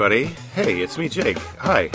[0.00, 0.26] Everybody.
[0.54, 1.38] Hey, it's me, Jake.
[1.58, 1.90] Hi.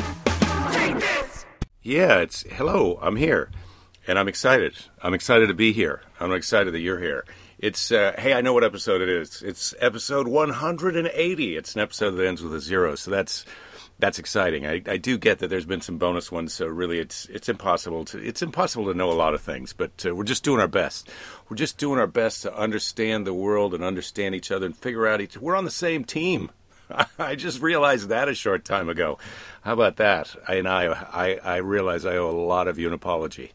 [1.81, 2.99] Yeah, it's hello.
[3.01, 3.49] I'm here,
[4.05, 4.75] and I'm excited.
[5.01, 6.01] I'm excited to be here.
[6.19, 7.23] I'm excited that you're here.
[7.59, 9.41] It's uh, hey, I know what episode it is.
[9.41, 11.55] It's episode 180.
[11.55, 13.45] It's an episode that ends with a zero, so that's
[13.99, 14.67] that's exciting.
[14.67, 18.03] I, I do get that there's been some bonus ones, so really it's it's impossible
[18.03, 20.67] to it's impossible to know a lot of things, but uh, we're just doing our
[20.67, 21.09] best.
[21.47, 25.07] We're just doing our best to understand the world and understand each other and figure
[25.07, 25.37] out each.
[25.37, 26.51] We're on the same team.
[27.19, 29.17] I just realized that a short time ago.
[29.61, 30.35] How about that?
[30.47, 33.51] I, and I, I, I realize I owe a lot of you an apology.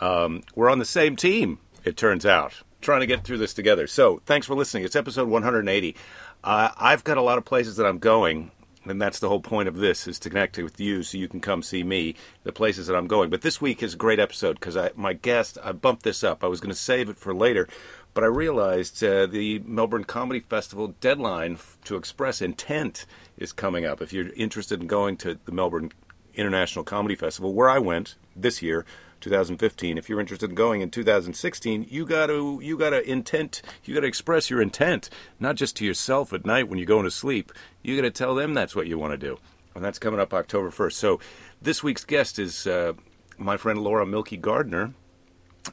[0.00, 3.86] Um, we're on the same team, it turns out, trying to get through this together.
[3.86, 4.84] So thanks for listening.
[4.84, 5.96] It's episode 180.
[6.42, 8.50] Uh, I've got a lot of places that I'm going,
[8.86, 11.40] and that's the whole point of this is to connect with you so you can
[11.40, 13.28] come see me, the places that I'm going.
[13.28, 16.42] But this week is a great episode because my guest, I bumped this up.
[16.42, 17.68] I was going to save it for later
[18.14, 23.06] but I realized uh, the Melbourne Comedy Festival deadline to express intent
[23.38, 24.02] is coming up.
[24.02, 25.92] If you're interested in going to the Melbourne
[26.34, 28.84] International Comedy Festival, where I went this year,
[29.20, 33.62] 2015, if you're interested in going in 2016, you got to you got to intent,
[33.84, 37.04] you got to express your intent, not just to yourself at night when you're going
[37.04, 37.52] to sleep.
[37.82, 39.38] You got to tell them that's what you want to do,
[39.74, 40.92] and that's coming up October 1st.
[40.92, 41.20] So,
[41.60, 42.94] this week's guest is uh,
[43.36, 44.94] my friend Laura Milke Garner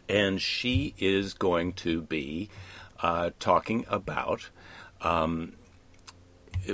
[0.07, 2.49] and she is going to be
[3.01, 4.49] uh, talking about
[5.01, 5.53] um,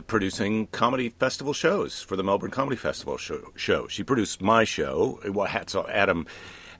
[0.08, 3.52] producing comedy festival shows for the Melbourne Comedy Festival show.
[3.56, 3.88] show.
[3.88, 5.20] She produced my show.
[5.28, 6.26] Well, hats off, Adam.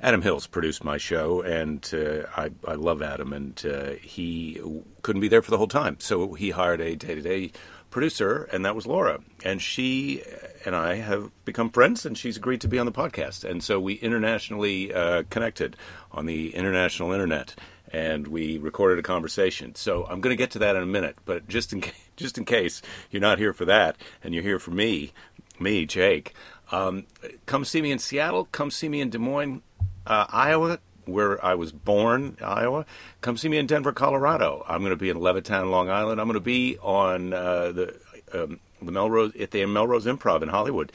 [0.02, 4.60] Adam Hills produced my show, and uh, I, I, love Adam, and uh, he
[5.02, 7.54] couldn't be there for the whole time, so he hired a day-to-day
[7.94, 9.22] producer, and that was Laura.
[9.46, 10.22] And she
[10.66, 13.50] and I have become friends, and she's agreed to be on the podcast.
[13.50, 15.78] And so we internationally uh, connected
[16.12, 17.56] on the international internet,
[17.92, 19.76] and we recorded a conversation.
[19.76, 21.84] So I'm going to get to that in a minute, but just in
[22.18, 22.82] just in case
[23.12, 25.14] you're not here for that, and you're here for me,
[25.60, 26.34] me, Jake,
[26.72, 27.06] um,
[27.46, 28.50] come see me in Seattle.
[28.52, 29.62] Come see me in Des Moines,
[30.08, 32.86] uh, Iowa where I was born, Iowa.
[33.22, 34.66] Come see me in Denver, Colorado.
[34.68, 36.20] I'm going to be in Levittown, Long Island.
[36.20, 38.00] I'm going to be on uh, the
[38.34, 40.92] um, the Melrose at the Melrose Improv in Hollywood.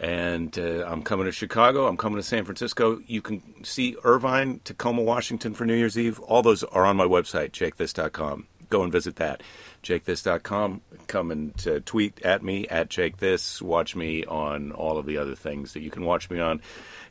[0.00, 1.86] And uh, I'm coming to Chicago.
[1.86, 3.00] I'm coming to San Francisco.
[3.06, 6.18] You can see Irvine, Tacoma, Washington for New Year's Eve.
[6.20, 8.48] All those are on my website, jakethis.com.
[8.68, 9.42] Go and visit that.
[9.84, 10.80] jakethis.com.
[11.06, 13.62] Come and uh, tweet at me, at jakethis.
[13.62, 16.62] Watch me on all of the other things that you can watch me on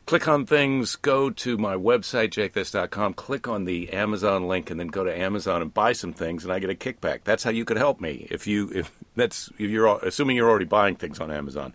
[0.05, 4.87] click on things, go to my website, jakethis.com, click on the Amazon link, and then
[4.87, 7.19] go to Amazon and buy some things, and I get a kickback.
[7.23, 8.27] That's how you could help me.
[8.29, 11.73] If you, if that's, if you're assuming you're already buying things on Amazon.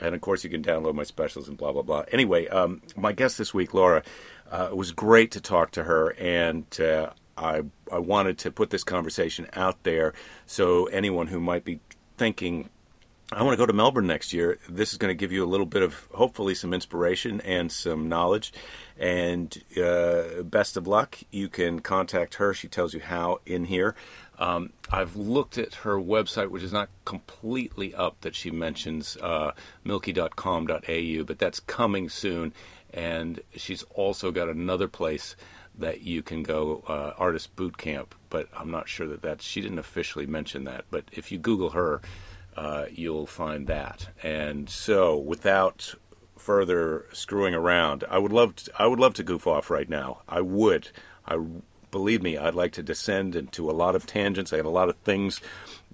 [0.00, 2.04] And of course, you can download my specials and blah, blah, blah.
[2.10, 4.02] Anyway, um, my guest this week, Laura,
[4.50, 8.70] uh, it was great to talk to her, and uh, I, I wanted to put
[8.70, 10.12] this conversation out there
[10.46, 11.80] so anyone who might be
[12.16, 12.68] thinking,
[13.32, 14.58] I want to go to Melbourne next year.
[14.68, 18.08] This is going to give you a little bit of hopefully some inspiration and some
[18.08, 18.52] knowledge.
[18.98, 21.16] And uh, best of luck.
[21.30, 22.52] You can contact her.
[22.52, 23.94] She tells you how in here.
[24.40, 29.52] Um, I've looked at her website, which is not completely up, that she mentions uh,
[29.84, 32.52] milke.com.au, but that's coming soon.
[32.92, 35.36] And she's also got another place
[35.78, 39.60] that you can go, uh, Artist Boot Camp, but I'm not sure that that's, she
[39.60, 40.84] didn't officially mention that.
[40.90, 42.00] But if you Google her,
[42.60, 44.10] uh, you'll find that.
[44.22, 45.94] And so, without
[46.36, 50.20] further screwing around, I would love to, I would love to goof off right now.
[50.28, 50.90] I would.
[51.26, 51.38] I
[51.90, 54.52] believe me, I'd like to descend into a lot of tangents.
[54.52, 55.40] I got a lot of things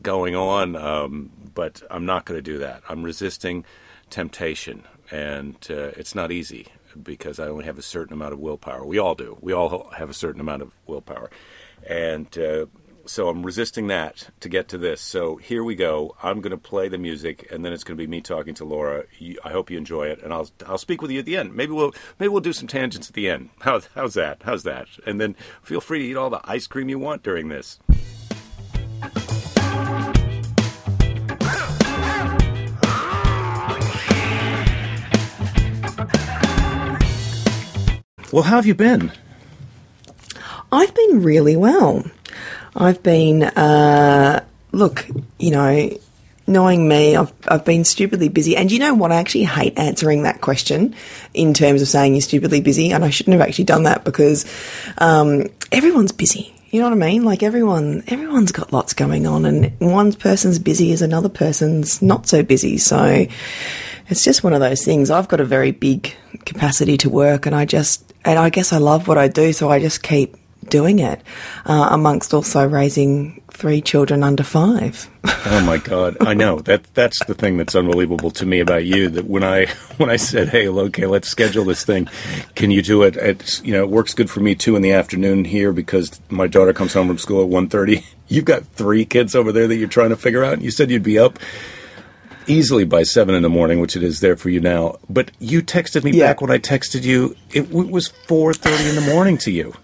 [0.03, 2.83] going on, um, but I'm not going to do that.
[2.89, 3.65] I'm resisting
[4.11, 4.83] temptation,
[5.13, 6.67] and uh, it's not easy
[7.01, 8.85] because I only have a certain amount of willpower.
[8.85, 9.39] We all do.
[9.41, 11.31] We all have a certain amount of willpower,
[11.89, 12.67] and uh,
[13.07, 15.01] so I'm resisting that to get to this.
[15.01, 16.15] So here we go.
[16.23, 18.65] I'm going to play the music, and then it's going to be me talking to
[18.65, 19.05] Laura.
[19.45, 21.55] I hope you enjoy it, and I'll I'll speak with you at the end.
[21.55, 23.51] Maybe we'll maybe we'll do some tangents at the end.
[23.61, 24.43] How's how's that?
[24.45, 24.89] How's that?
[25.07, 27.79] And then feel free to eat all the ice cream you want during this.
[38.33, 39.13] Well, how have you been?
[40.73, 42.05] I've been really well.
[42.77, 45.07] I've been, uh, look,
[45.39, 45.99] you know,
[46.47, 48.57] knowing me, I've, I've been stupidly busy.
[48.57, 49.11] And you know what?
[49.11, 50.95] I actually hate answering that question
[51.35, 52.93] in terms of saying you're stupidly busy.
[52.93, 54.45] And I shouldn't have actually done that because
[54.99, 56.53] um, everyone's busy.
[56.71, 57.25] You know what I mean?
[57.25, 62.27] Like everyone, everyone's got lots going on, and one person's busy is another person's not
[62.27, 62.77] so busy.
[62.77, 63.27] So
[64.09, 65.11] it's just one of those things.
[65.11, 66.15] I've got a very big
[66.45, 69.71] capacity to work, and I just, and I guess I love what I do, so
[69.71, 70.37] I just keep
[70.71, 71.21] doing it,
[71.65, 75.09] uh, amongst also raising three children under five.
[75.49, 79.09] Oh my God, I know that that's the thing that's unbelievable to me about you.
[79.09, 79.67] That when I
[79.97, 82.09] when I said, "Hey, okay, let's schedule this thing,"
[82.57, 83.17] can you do it?
[83.17, 86.49] At you know, it works good for me too in the afternoon here because my
[86.49, 88.05] daughter comes home from school at 1.30.
[88.29, 90.61] You've got three kids over there that you're trying to figure out.
[90.63, 91.39] You said you'd be up
[92.49, 94.97] easily by seven in the morning, which it is there for you now.
[95.09, 96.27] But you texted me Yeah.
[96.27, 97.37] back when I texted you.
[97.53, 99.75] It w- was four thirty in the morning to you.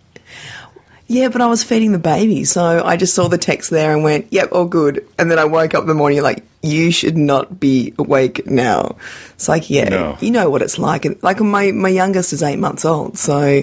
[1.12, 4.02] Yeah, but I was feeding the baby, so I just saw the text there and
[4.02, 7.18] went, "Yep, all good." And then I woke up in the morning like, "You should
[7.18, 8.96] not be awake now."
[9.34, 10.16] It's like, yeah, No.
[10.20, 11.04] you know what it's like.
[11.04, 13.62] And like my my youngest is eight months old, so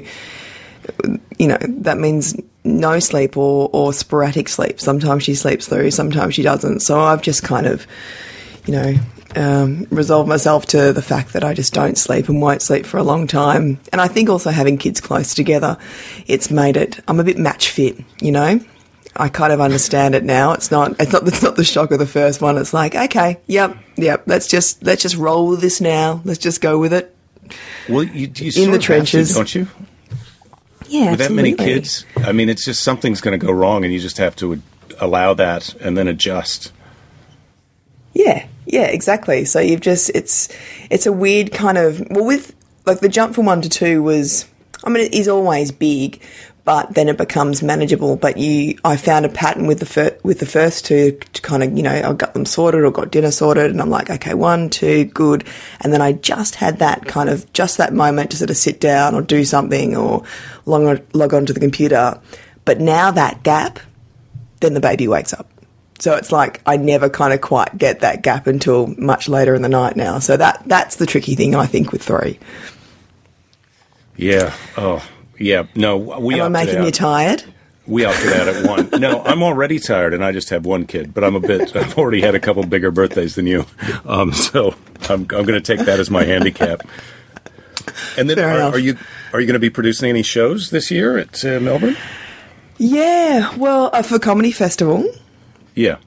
[1.40, 4.80] you know that means no sleep or or sporadic sleep.
[4.80, 6.82] Sometimes she sleeps through, sometimes she doesn't.
[6.82, 7.88] So I've just kind of,
[8.68, 8.94] you know.
[9.36, 12.98] Um, resolved myself to the fact that I just don't sleep and won't sleep for
[12.98, 13.80] a long time.
[13.92, 15.78] And I think also having kids close together,
[16.26, 17.00] it's made it.
[17.08, 18.60] I'm a bit match fit, you know.
[19.16, 20.54] I kind of understand it now.
[20.54, 20.96] It's not.
[21.00, 21.24] It's not.
[21.28, 22.58] It's not the shock of the first one.
[22.58, 24.24] It's like, okay, yep, yep.
[24.26, 26.22] Let's just let's just roll with this now.
[26.26, 27.16] Let's just go with it.
[27.88, 29.36] Well, you, you In the have to, trenches.
[29.36, 29.68] don't you?
[30.88, 33.94] Yeah, With that many kids, I mean, it's just something's going to go wrong, and
[33.94, 34.60] you just have to
[35.00, 36.72] allow that and then adjust.
[38.14, 39.46] Yeah, yeah, exactly.
[39.46, 40.48] So you've just it's
[40.92, 42.56] it's a weird kind of well with
[42.86, 44.46] like the jump from one to two was
[44.84, 46.22] I mean it is always big,
[46.66, 48.16] but then it becomes manageable.
[48.16, 51.64] But you I found a pattern with the fir- with the first two to kind
[51.64, 54.36] of you know I got them sorted or got dinner sorted, and I'm like okay
[54.36, 55.46] one two good,
[55.82, 58.80] and then I just had that kind of just that moment to sort of sit
[58.80, 60.24] down or do something or
[60.66, 62.22] log on, log onto the computer.
[62.66, 63.80] But now that gap,
[64.60, 65.50] then the baby wakes up.
[66.00, 69.62] So it's like I never kind of quite get that gap until much later in
[69.62, 70.20] the night now.
[70.20, 72.40] So that that's the tricky thing I think with three.
[74.16, 74.54] Yeah.
[74.78, 75.08] Oh,
[75.38, 75.64] yeah.
[75.76, 77.44] No, we Am I making you tired?
[77.88, 79.02] We opted out at one.
[79.02, 81.14] No, I'm already tired, and I just have one kid.
[81.14, 81.76] But I'm a bit.
[81.76, 83.66] I've already had a couple bigger birthdays than you,
[84.06, 84.76] um, so
[85.10, 86.88] I'm, I'm going to take that as my handicap.
[88.18, 88.98] And then, are, are you
[89.34, 91.98] are you going to be producing any shows this year at uh, Melbourne?
[92.78, 93.56] Yeah.
[93.56, 95.12] Well, uh, for comedy festival
[95.76, 95.98] Yeah.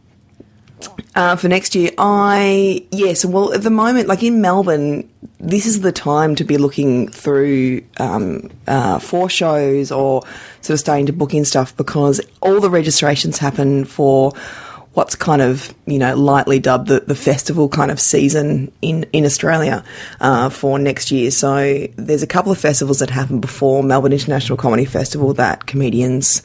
[1.14, 3.24] uh, for next year, I yes.
[3.24, 7.82] Well, at the moment, like in Melbourne, this is the time to be looking through
[7.98, 10.22] um, uh, for shows or
[10.60, 14.32] sort of starting to book in stuff because all the registrations happen for
[14.94, 19.24] what's kind of you know lightly dubbed the, the festival kind of season in in
[19.24, 19.84] Australia
[20.20, 21.30] uh, for next year.
[21.30, 26.42] So there's a couple of festivals that happen before Melbourne International Comedy Festival that comedians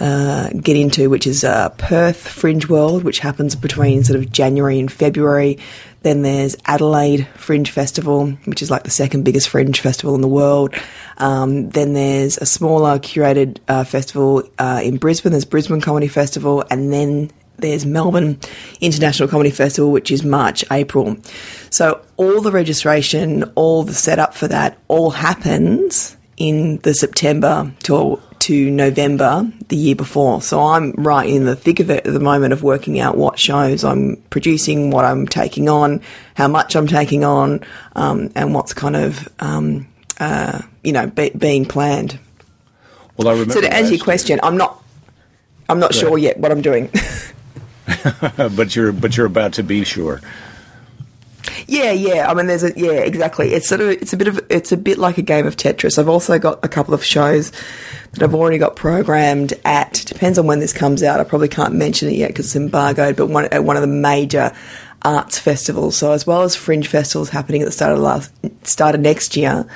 [0.00, 4.78] uh, get into, which is uh, Perth Fringe World, which happens between sort of January
[4.78, 5.58] and February.
[6.02, 10.28] Then there's Adelaide Fringe Festival, which is like the second biggest fringe festival in the
[10.28, 10.74] world.
[11.16, 15.32] Um, then there's a smaller curated uh, festival uh, in Brisbane.
[15.32, 18.38] There's Brisbane Comedy Festival, and then there's Melbourne
[18.80, 21.16] International Comedy Festival, which is March, April.
[21.70, 28.22] So all the registration, all the setup for that, all happens in the September to
[28.48, 30.40] to November the year before.
[30.40, 33.38] So I'm right in the thick of it at the moment of working out what
[33.38, 36.00] shows I'm producing, what I'm taking on,
[36.34, 37.60] how much I'm taking on,
[37.94, 39.86] um, and what's kind of um,
[40.18, 42.18] uh, you know be, being planned.
[43.18, 43.52] Well, I remember.
[43.52, 44.82] So to answer your question, I'm not
[45.68, 46.90] I'm not sure yet what I'm doing.
[48.38, 50.22] but you're but you're about to be sure.
[51.66, 52.30] Yeah, yeah.
[52.30, 53.52] I mean, there's a yeah, exactly.
[53.52, 55.98] It's sort of it's a bit of it's a bit like a game of Tetris.
[55.98, 57.52] I've also got a couple of shows
[58.12, 60.02] that I've already got programmed at.
[60.06, 61.20] Depends on when this comes out.
[61.20, 63.16] I probably can't mention it yet because it's embargoed.
[63.16, 64.52] But one at one of the major
[65.02, 65.96] arts festivals.
[65.96, 68.32] So as well as fringe festivals happening at the start of last
[68.66, 69.66] start of next year,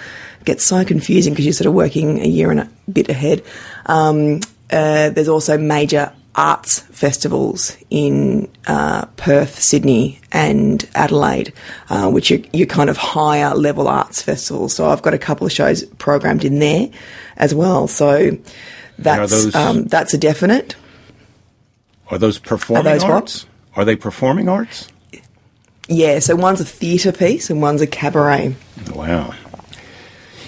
[0.41, 3.43] it gets so confusing because you're sort of working a year and a bit ahead.
[3.87, 11.53] Um, uh, there's also major arts festivals in uh, Perth, Sydney, and Adelaide,
[11.91, 14.75] uh, which are your kind of higher level arts festivals.
[14.75, 16.89] So I've got a couple of shows programmed in there
[17.37, 17.87] as well.
[17.89, 18.37] So
[18.99, 20.77] that's those- um, that's a definite.
[22.09, 23.11] Are those performing those what?
[23.11, 23.47] arts?
[23.75, 24.89] Are they performing arts?
[25.89, 28.55] Yeah, so one's a theatre piece and one's a cabaret.
[28.95, 29.35] Wow.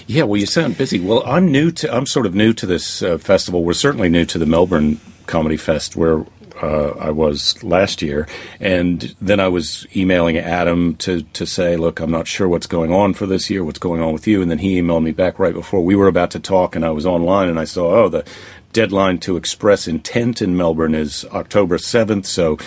[0.07, 0.99] Yeah, well, you sound busy.
[0.99, 1.93] Well, I'm new to.
[1.93, 3.63] I'm sort of new to this uh, festival.
[3.63, 6.25] We're certainly new to the Melbourne Comedy Fest, where
[6.61, 8.27] uh, I was last year,
[8.59, 12.93] and then I was emailing Adam to to say, look, I'm not sure what's going
[12.93, 13.63] on for this year.
[13.63, 14.41] What's going on with you?
[14.41, 16.91] And then he emailed me back right before we were about to talk, and I
[16.91, 18.25] was online, and I saw, oh, the
[18.73, 22.25] deadline to express intent in Melbourne is October 7th.
[22.25, 22.57] So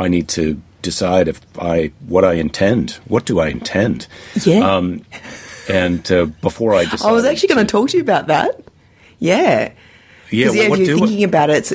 [0.00, 2.92] I need to decide if I what I intend.
[3.08, 4.06] What do I intend?
[4.44, 4.58] Yeah.
[4.58, 5.04] Um,
[5.68, 8.60] and uh, before I decided, I was actually going to talk to you about that.
[9.18, 9.72] Yeah.
[10.30, 11.72] Yeah, what if you're thinking about it,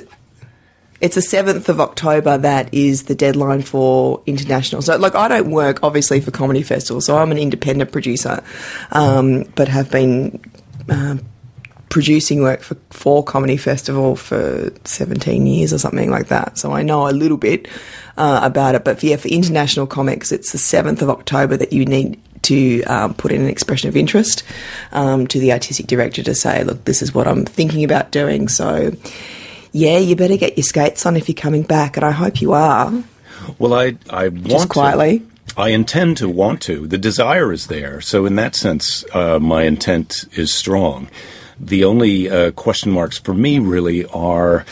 [1.02, 4.82] it's, the 7th of October that is the deadline for international.
[4.82, 8.44] So, like, I don't work obviously for Comedy Festival, so I'm an independent producer,
[8.92, 10.40] um, but have been
[10.90, 11.18] uh,
[11.90, 16.58] producing work for, for Comedy Festival for 17 years or something like that.
[16.58, 17.68] So I know a little bit
[18.18, 18.84] uh, about it.
[18.84, 23.14] But yeah, for international comics, it's the 7th of October that you need to um,
[23.16, 24.44] put in an expression of interest
[24.92, 28.48] um, to the artistic director to say, look, this is what I'm thinking about doing.
[28.48, 28.92] So
[29.72, 32.54] yeah, you better get your skates on if you're coming back, and I hope you
[32.54, 32.92] are.
[33.58, 35.20] Well, I I want Just quietly.
[35.20, 35.26] To.
[35.58, 36.88] I intend to want to.
[36.88, 38.02] The desire is there.
[38.02, 41.10] So, in that sense, uh, my intent is strong.
[41.60, 44.66] The only uh, question marks for me really are.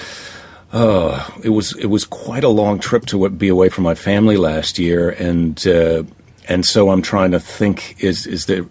[0.72, 4.38] Uh, it was it was quite a long trip to be away from my family
[4.38, 6.04] last year, and uh,
[6.48, 8.66] and so I'm trying to think: is is there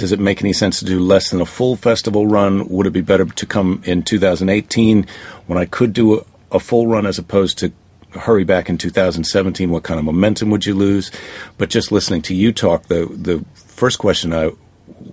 [0.00, 2.66] does it make any sense to do less than a full festival run?
[2.68, 5.06] Would it be better to come in 2018
[5.46, 7.70] when I could do a, a full run as opposed to
[8.12, 9.70] hurry back in 2017?
[9.70, 11.12] What kind of momentum would you lose?
[11.58, 14.50] But just listening to you talk, the the first question I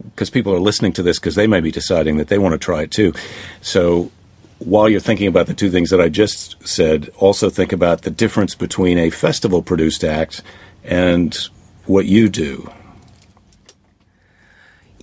[0.06, 2.58] because people are listening to this because they may be deciding that they want to
[2.58, 3.14] try it too.
[3.62, 4.12] So
[4.60, 8.10] while you're thinking about the two things that I just said, also think about the
[8.10, 10.42] difference between a festival produced act
[10.84, 11.38] and
[11.86, 12.70] what you do.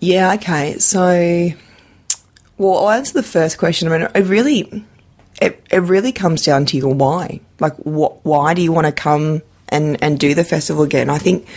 [0.05, 0.77] Yeah, okay.
[0.81, 1.51] So,
[2.59, 3.89] well, I'll answer the first question.
[3.89, 4.85] I mean, it really,
[5.41, 7.41] it, it really comes down to your why.
[7.59, 11.09] Like, what, why do you want to come and, and do the festival again?
[11.09, 11.49] I think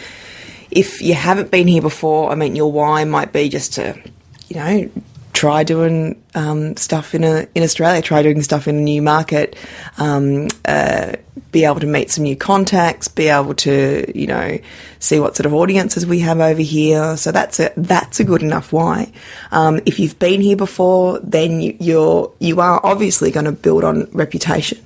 [0.71, 4.01] if you haven't been here before, I mean, your why might be just to,
[4.47, 4.89] you know,
[5.37, 9.55] try doing um, stuff in a in Australia, try doing stuff in a new market,
[9.99, 11.13] um, uh,
[11.51, 14.57] be able to meet some new contacts, be able to you know
[14.97, 17.15] see what sort of audiences we have over here.
[17.17, 19.11] So that's a that's a good enough why.
[19.51, 23.83] Um, if you've been here before, then you, you're you are obviously going to build
[23.83, 24.79] on reputation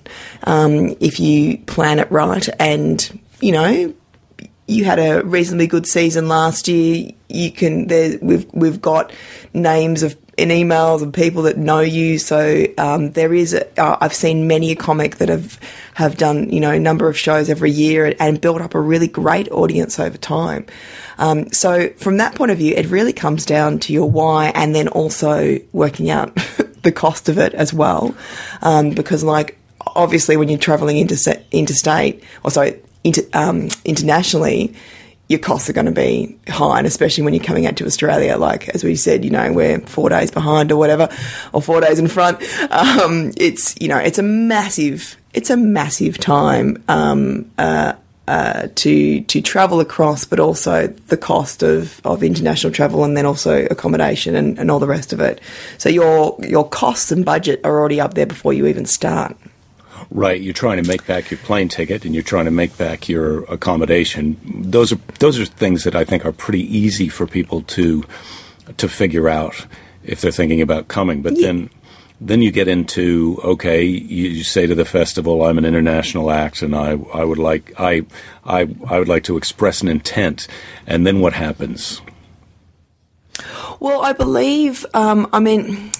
[0.44, 3.94] um, if you plan it right and you know
[4.68, 7.12] you had a reasonably good season last year.
[7.30, 9.14] You can there we've we've got
[9.54, 12.18] names of in emails and people that know you.
[12.18, 13.54] So um, there is.
[13.54, 15.60] A, uh, I've seen many a comic that have
[15.96, 18.80] have done you know a number of shows every year and, and built up a
[18.80, 20.66] really great audience over time.
[21.18, 24.74] Um, so from that point of view, it really comes down to your why, and
[24.74, 26.36] then also working out
[26.84, 28.16] the cost of it as well,
[28.62, 29.58] um, because like
[29.96, 34.74] obviously when you're traveling interstate, interstate or sorry inter, um, internationally,
[35.32, 38.38] your costs are going to be high, and especially when you're coming out to Australia.
[38.38, 41.08] Like as we said, you know, we're four days behind or whatever,
[41.54, 42.42] or four days in front.
[42.70, 47.94] Um, it's you know, it's a massive, it's a massive time um, uh,
[48.28, 53.26] uh, to to travel across, but also the cost of, of international travel, and then
[53.26, 55.40] also accommodation and, and all the rest of it.
[55.78, 59.38] So your your costs and budget are already up there before you even start.
[60.14, 63.08] Right, you're trying to make back your plane ticket and you're trying to make back
[63.08, 64.38] your accommodation.
[64.46, 68.04] Those are those are things that I think are pretty easy for people to
[68.76, 69.66] to figure out
[70.04, 71.22] if they're thinking about coming.
[71.22, 71.48] But yeah.
[71.48, 71.70] then
[72.20, 76.62] then you get into okay, you, you, say to the festival, "I'm an international act,
[76.62, 78.02] and I I would like I
[78.44, 80.46] I I would like to express an intent."
[80.86, 82.02] And then what happens?
[83.80, 84.86] Well, I believe.
[84.94, 85.92] Um, I mean,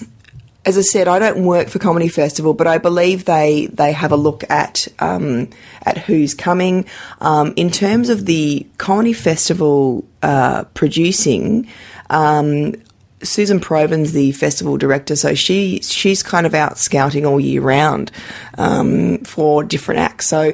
[0.64, 4.12] as I said, I don't work for Comedy Festival, but I believe they they have
[4.12, 5.48] a look at um,
[5.82, 6.86] at who's coming.
[7.20, 11.68] Um, in terms of the Comedy Festival uh, producing,
[12.10, 12.74] um,
[13.22, 18.12] Susan Provan's the festival director, so she she's kind of out scouting all year round
[18.56, 20.28] um, for different acts.
[20.28, 20.52] So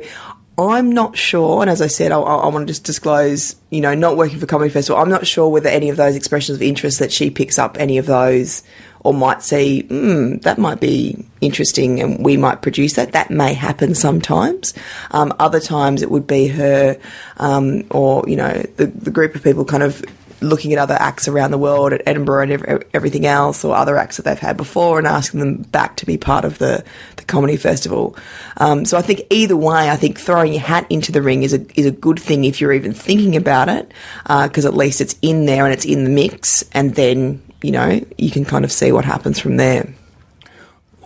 [0.58, 3.94] I'm not sure, and as I said, I, I, want to just disclose, you know,
[3.94, 5.00] not working for Comedy Festival.
[5.00, 7.96] I'm not sure whether any of those expressions of interest that she picks up any
[7.96, 8.64] of those
[9.00, 13.12] or might see, mm, that might be interesting and we might produce that.
[13.12, 14.74] That may happen sometimes.
[15.10, 16.98] Um, other times it would be her
[17.36, 20.04] um, or, you know, the, the group of people kind of
[20.40, 23.96] looking at other acts around the world at Edinburgh and ev- everything else, or other
[23.96, 26.84] acts that they've had before, and asking them back to be part of the,
[27.16, 28.16] the comedy festival.
[28.58, 31.54] Um, so I think either way, I think throwing your hat into the ring is
[31.54, 35.00] a is a good thing if you're even thinking about it, because uh, at least
[35.00, 38.64] it's in there and it's in the mix, and then you know, you can kind
[38.64, 39.92] of see what happens from there.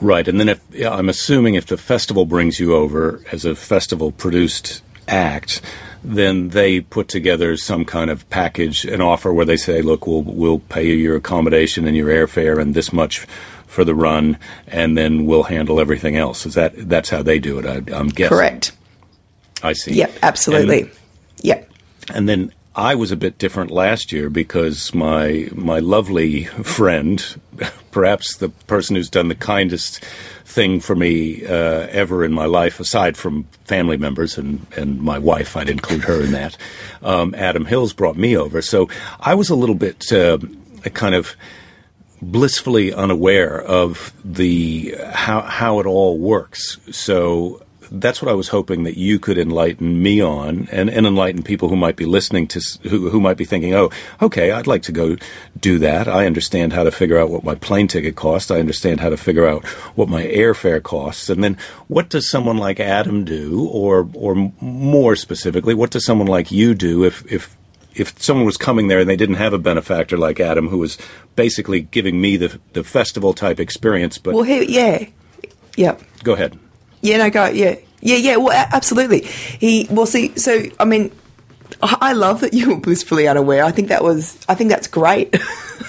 [0.01, 3.55] Right, and then if yeah, I'm assuming if the festival brings you over as a
[3.55, 5.63] festival produced act,
[6.03, 10.23] then they put together some kind of package, an offer where they say, "Look, we'll
[10.23, 13.21] we'll pay you your accommodation and your airfare and this much
[13.69, 17.61] for the run, and then we'll handle everything else." Is that that's how they do
[17.61, 17.67] it?
[17.67, 18.37] I, am guessing.
[18.37, 18.73] Correct.
[19.63, 19.95] I see.
[19.95, 20.83] Yep, absolutely.
[20.83, 20.91] And,
[21.43, 21.71] yep.
[22.13, 27.23] And then I was a bit different last year because my my lovely friend,
[27.91, 30.03] perhaps the person who's done the kindest
[30.45, 35.19] thing for me uh, ever in my life, aside from family members and, and my
[35.19, 36.57] wife, I'd include her in that.
[37.03, 38.89] Um, Adam Hills brought me over, so
[39.21, 40.39] I was a little bit uh,
[40.95, 41.37] kind of
[42.23, 46.79] blissfully unaware of the how how it all works.
[46.91, 47.63] So
[48.01, 51.69] that's what I was hoping that you could enlighten me on, and, and enlighten people
[51.69, 54.93] who might be listening to who who might be thinking, oh, okay, I'd like to
[54.93, 55.17] go
[55.59, 56.09] do that.
[56.09, 58.51] I understand how to figure out what my plane ticket costs.
[58.51, 61.59] I understand how to figure out what my airfare costs, and then
[61.89, 66.75] what does someone like Adam do, or or more specifically, what does someone like you
[66.75, 67.57] do if if
[67.95, 70.97] if someone was coming there and they didn't have a benefactor like Adam, who was
[71.37, 75.07] basically giving me the the festival type experience, but well, he, yeah,
[75.77, 75.97] yeah.
[76.23, 76.59] Go ahead.
[77.03, 77.47] Yeah, no, go.
[77.47, 78.37] Yeah, yeah, yeah.
[78.37, 79.23] Well, absolutely.
[79.23, 79.87] He.
[79.91, 80.37] Well, see.
[80.39, 81.13] So, I mean,
[81.83, 83.65] I love that you were blissfully unaware.
[83.65, 84.39] I think that was.
[84.49, 85.37] I think that's great.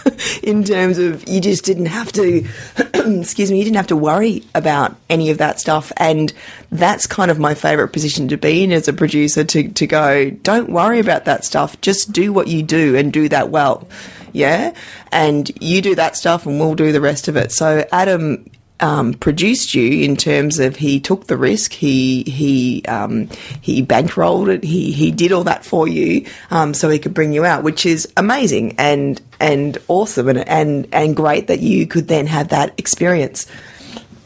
[0.44, 2.48] in terms of you just didn't have to.
[2.94, 3.60] excuse me.
[3.60, 6.34] You didn't have to worry about any of that stuff, and
[6.72, 9.44] that's kind of my favorite position to be in as a producer.
[9.44, 10.32] To to go.
[10.32, 11.80] Don't worry about that stuff.
[11.82, 13.88] Just do what you do and do that well.
[14.32, 14.74] Yeah,
[15.12, 17.52] and you do that stuff, and we'll do the rest of it.
[17.52, 18.50] So Adam
[18.80, 23.30] um, produced you in terms of he took the risk, he he um,
[23.62, 27.32] he bankrolled it, he he did all that for you, um, so he could bring
[27.34, 32.08] you out, which is amazing and and awesome and and and great that you could
[32.08, 33.46] then have that experience.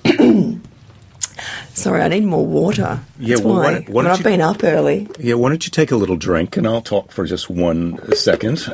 [1.73, 2.99] Sorry, I need more water.
[3.19, 3.73] Yeah, well, why.
[3.81, 5.07] why- why I've you- been up early.
[5.19, 8.65] Yeah, why don't you take a little drink and I'll talk for just one second.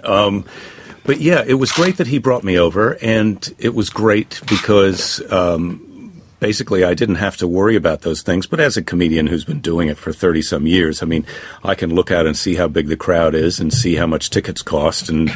[1.05, 5.21] But yeah, it was great that he brought me over, and it was great because
[5.31, 8.47] um, basically I didn't have to worry about those things.
[8.47, 11.25] But as a comedian who's been doing it for 30 some years, I mean,
[11.63, 14.29] I can look out and see how big the crowd is and see how much
[14.29, 15.31] tickets cost and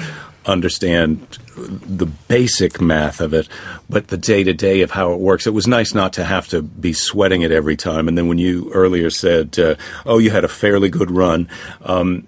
[0.46, 1.20] understand
[1.56, 3.48] the basic math of it,
[3.90, 5.48] but the day to day of how it works.
[5.48, 8.08] It was nice not to have to be sweating it every time.
[8.08, 9.76] And then when you earlier said, uh,
[10.06, 11.50] "Oh, you had a fairly good run,"
[11.84, 12.28] um,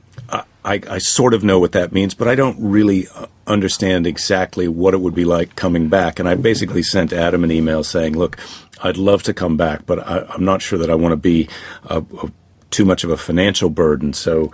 [0.69, 4.67] I, I, sort of know what that means, but I don't really uh, understand exactly
[4.67, 6.19] what it would be like coming back.
[6.19, 8.37] And I basically sent Adam an email saying, "Look,
[8.83, 11.49] I'd love to come back, but I, I'm not sure that I want to be
[11.85, 12.31] a, a,
[12.69, 14.51] too much of a financial burden." So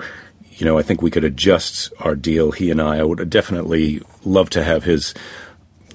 [0.58, 2.51] you know, I think we could adjust our deal.
[2.51, 5.13] He and I, I would definitely love to have his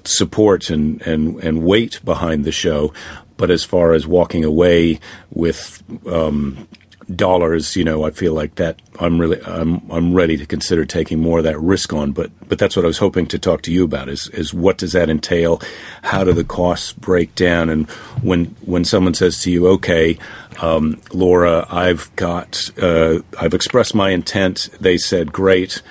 [0.03, 2.93] support and, and, and weight behind the show.
[3.37, 4.99] But as far as walking away
[5.31, 6.67] with um,
[7.15, 11.19] dollars, you know, I feel like that I'm really I'm I'm ready to consider taking
[11.19, 12.11] more of that risk on.
[12.11, 14.77] But but that's what I was hoping to talk to you about is is what
[14.77, 15.61] does that entail?
[16.03, 17.69] How do the costs break down?
[17.69, 17.89] And
[18.21, 20.17] when when someone says to you, okay,
[20.61, 24.69] um, Laura, I've got uh, I've expressed my intent.
[24.79, 25.81] They said, great.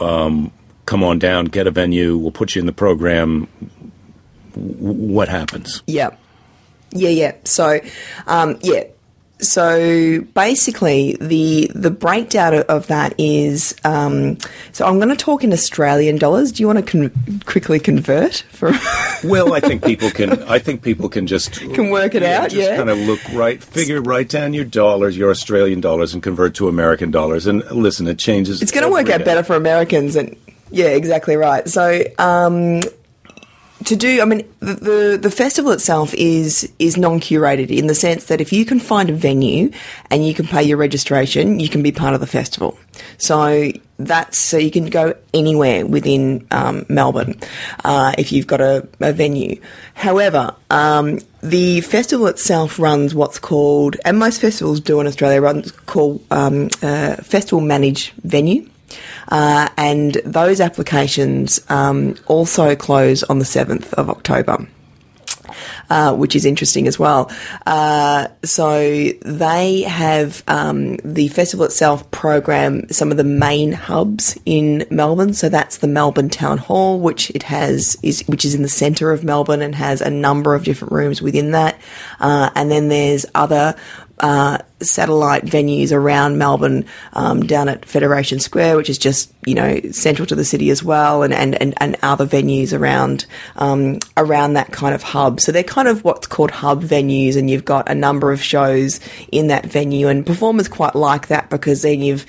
[0.00, 0.52] Um,
[0.86, 2.16] come on down, get a venue.
[2.16, 3.48] We'll put you in the program.
[4.54, 5.82] W- what happens?
[5.86, 6.10] Yeah.
[6.90, 7.34] Yeah, yeah.
[7.44, 7.80] So,
[8.26, 8.84] um, yeah.
[9.44, 13.74] So basically, the the breakdown of, that is.
[13.84, 14.38] Um,
[14.72, 16.52] so I'm going to talk in Australian dollars.
[16.52, 18.72] Do you want to con- quickly convert for?
[19.24, 20.42] Well, I think people can.
[20.42, 22.76] I think people can just Can work it out, Just yeah.
[22.76, 26.68] kind of look right, figure, write down your dollars, your Australian dollars, and convert to
[26.68, 27.46] American dollars.
[27.46, 28.60] And listen, it changes.
[28.60, 29.24] it's going to work out day.
[29.24, 30.36] better for Americans, and
[30.70, 31.66] yeah, exactly right.
[31.68, 32.02] So.
[32.18, 32.82] Um,
[33.84, 37.94] to do, I mean, the, the the festival itself is is non curated in the
[37.94, 39.70] sense that if you can find a venue
[40.10, 42.78] and you can pay your registration, you can be part of the festival.
[43.18, 47.38] So that's so you can go anywhere within um, Melbourne
[47.84, 49.60] uh, if you've got a, a venue.
[49.94, 55.70] However, um, the festival itself runs what's called, and most festivals do in Australia, runs
[55.72, 58.68] called um, uh, festival managed venue.
[59.28, 64.66] Uh, and those applications um, also close on the 7th of October.
[65.90, 67.30] Uh, which is interesting as well.
[67.66, 74.86] Uh, so they have um, the festival itself program some of the main hubs in
[74.90, 75.34] Melbourne.
[75.34, 79.12] So that's the Melbourne Town Hall, which it has is which is in the centre
[79.12, 81.78] of Melbourne and has a number of different rooms within that.
[82.18, 83.76] Uh, and then there's other
[84.20, 89.80] uh, satellite venues around Melbourne, um, down at Federation Square, which is just you know
[89.90, 94.54] central to the city as well, and and, and, and other venues around um, around
[94.54, 95.40] that kind of hub.
[95.40, 99.00] So they're kind of what's called hub venues, and you've got a number of shows
[99.32, 102.24] in that venue, and performers quite like that because then you've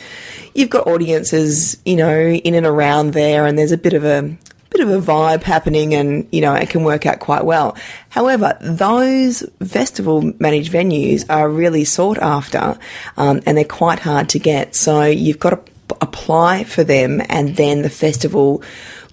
[0.53, 4.35] you've got audiences you know in and around there, and there's a bit of a
[4.75, 7.77] bit of a vibe happening and you know it can work out quite well
[8.09, 12.77] however those festival managed venues are really sought after
[13.17, 17.55] um, and they're quite hard to get so you've got to apply for them, and
[17.55, 18.63] then the festival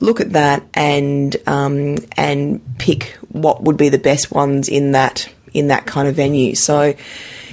[0.01, 5.29] look at that and um, and pick what would be the best ones in that
[5.53, 6.55] in that kind of venue.
[6.55, 6.94] So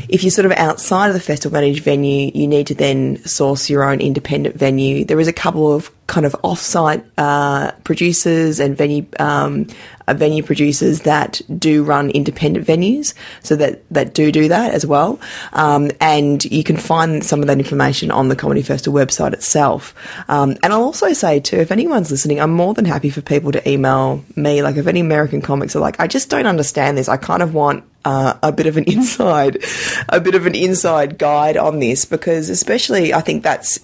[0.08, 3.70] if you're sort of outside of the festival managed venue, you need to then source
[3.70, 5.04] your own independent venue.
[5.06, 9.68] There is a couple of kind of off-site uh, producers and venue um,
[10.08, 14.86] uh, venue producers that do run independent venues, so that that do do that as
[14.86, 15.20] well.
[15.54, 19.94] Um, and you can find some of that information on the Comedy Festival website itself.
[20.28, 23.52] Um, and I'll also say too, if anyone's listening, I'm more than happy for people
[23.52, 24.64] to email me.
[24.64, 27.08] Like if any American comics are like, I just don't understand this.
[27.08, 29.64] I kind of want uh, a bit of an inside,
[30.08, 33.80] a bit of an inside guide on this because, especially, I think that's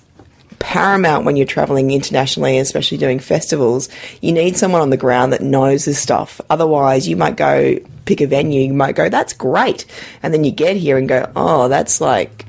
[0.60, 3.90] paramount when you're traveling internationally, especially doing festivals.
[4.22, 6.42] You need someone on the ground that knows this stuff.
[6.50, 9.86] Otherwise, you might go pick a venue, you might go, "That's great,"
[10.24, 12.46] and then you get here and go, "Oh, that's like."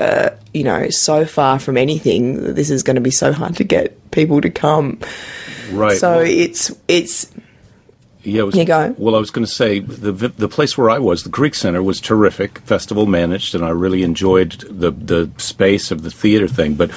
[0.00, 3.62] Uh, you know, so far from anything, this is going to be so hard to
[3.62, 4.98] get people to come.
[5.70, 5.98] Right.
[5.98, 7.30] So it's it's
[8.24, 8.94] yeah, was, You go.
[8.98, 11.82] Well, I was going to say the the place where I was, the Greek Center,
[11.82, 16.74] was terrific, festival managed, and I really enjoyed the the space of the theater thing.
[16.74, 16.90] But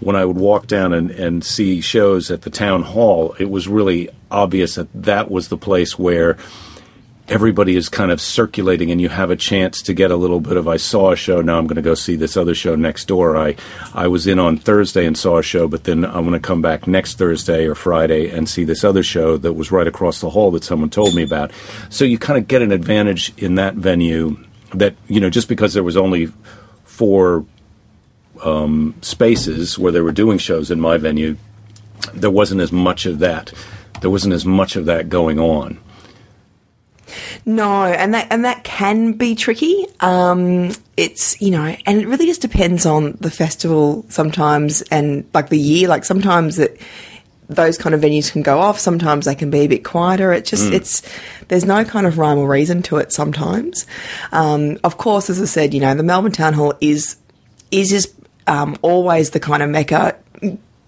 [0.00, 3.68] when I would walk down and, and see shows at the town hall, it was
[3.68, 6.38] really obvious that that was the place where
[7.30, 10.56] everybody is kind of circulating and you have a chance to get a little bit
[10.56, 13.04] of I saw a show now I'm going to go see this other show next
[13.04, 13.36] door.
[13.36, 13.54] I
[13.94, 16.60] I was in on Thursday and saw a show but then I'm going to come
[16.60, 20.30] back next Thursday or Friday and see this other show that was right across the
[20.30, 21.52] hall that someone told me about.
[21.88, 24.36] So you kind of get an advantage in that venue
[24.74, 26.32] that you know just because there was only
[26.84, 27.46] four
[28.42, 31.36] um, spaces where they were doing shows in my venue
[32.14, 33.52] there wasn't as much of that.
[34.00, 35.78] There wasn't as much of that going on
[37.46, 39.86] No, and that and that can be tricky.
[40.00, 45.48] Um, it's you know, and it really just depends on the festival sometimes, and like
[45.48, 45.88] the year.
[45.88, 46.80] Like sometimes it,
[47.48, 48.78] those kind of venues can go off.
[48.78, 50.32] Sometimes they can be a bit quieter.
[50.32, 51.02] It just it's
[51.48, 53.12] there's no kind of rhyme or reason to it.
[53.12, 53.86] Sometimes,
[54.32, 57.16] um, of course, as I said, you know, the Melbourne Town Hall is
[57.70, 58.14] is just
[58.46, 60.16] um, always the kind of mecca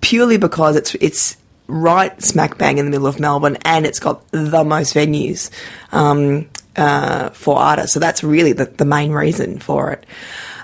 [0.00, 1.37] purely because it's it's
[1.72, 5.50] right smack bang in the middle of Melbourne, and it's got the most venues
[5.90, 7.94] um, uh, for artists.
[7.94, 10.06] So that's really the, the main reason for it.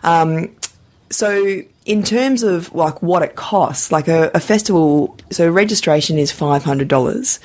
[0.03, 0.51] Um,
[1.11, 6.31] so in terms of like what it costs, like a, a festival, so registration is
[6.31, 7.41] five hundred dollars,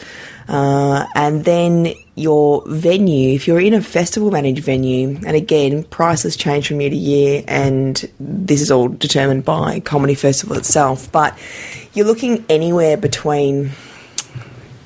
[0.48, 6.36] uh, and then your venue, if you're in a festival managed venue, and again prices
[6.36, 11.38] change from year to year, and this is all determined by comedy festival itself, but
[11.94, 13.72] you're looking anywhere between,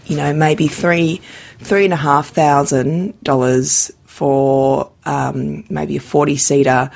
[0.06, 1.22] you know, maybe three
[1.60, 6.92] three and a half thousand dollars for um, maybe a forty seater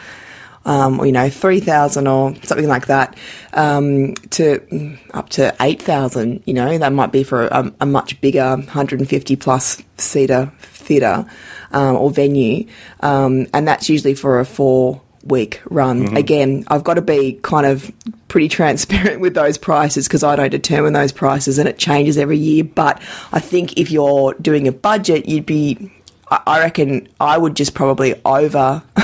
[0.66, 3.18] um, or you know three thousand or something like that,
[3.54, 6.44] um, to up to eight thousand.
[6.46, 10.52] You know that might be for a, a much bigger, hundred and fifty plus seater
[10.62, 11.26] theatre
[11.72, 12.68] um, or venue,
[13.02, 16.16] um, and that's usually for a four week run.
[16.18, 17.92] Again, I've got to be kind of
[18.28, 22.38] pretty transparent with those prices because I don't determine those prices and it changes every
[22.38, 22.64] year.
[22.64, 25.92] But I think if you're doing a budget, you'd be.
[26.30, 28.82] I reckon I would just probably over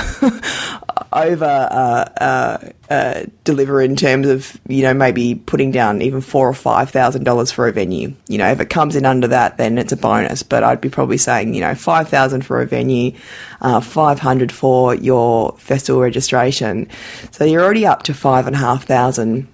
[1.12, 6.48] over uh, uh, uh, deliver in terms of you know maybe putting down even four
[6.48, 8.14] or five thousand dollars for a venue.
[8.28, 10.42] You know, if it comes in under that, then it's a bonus.
[10.42, 13.12] But I'd be probably saying you know five thousand for a venue,
[13.60, 16.88] uh, five hundred for your festival registration.
[17.30, 19.48] So you're already up to five and a half thousand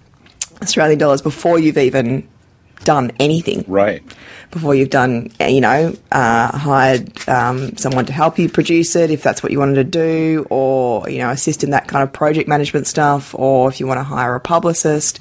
[0.63, 2.29] Australian dollars before you've even
[2.85, 4.03] done anything right
[4.51, 9.21] before you've done, you know, uh, hired um, someone to help you produce it if
[9.21, 12.49] that's what you wanted to do, or, you know, assist in that kind of project
[12.49, 15.19] management stuff, or if you want to hire a publicist.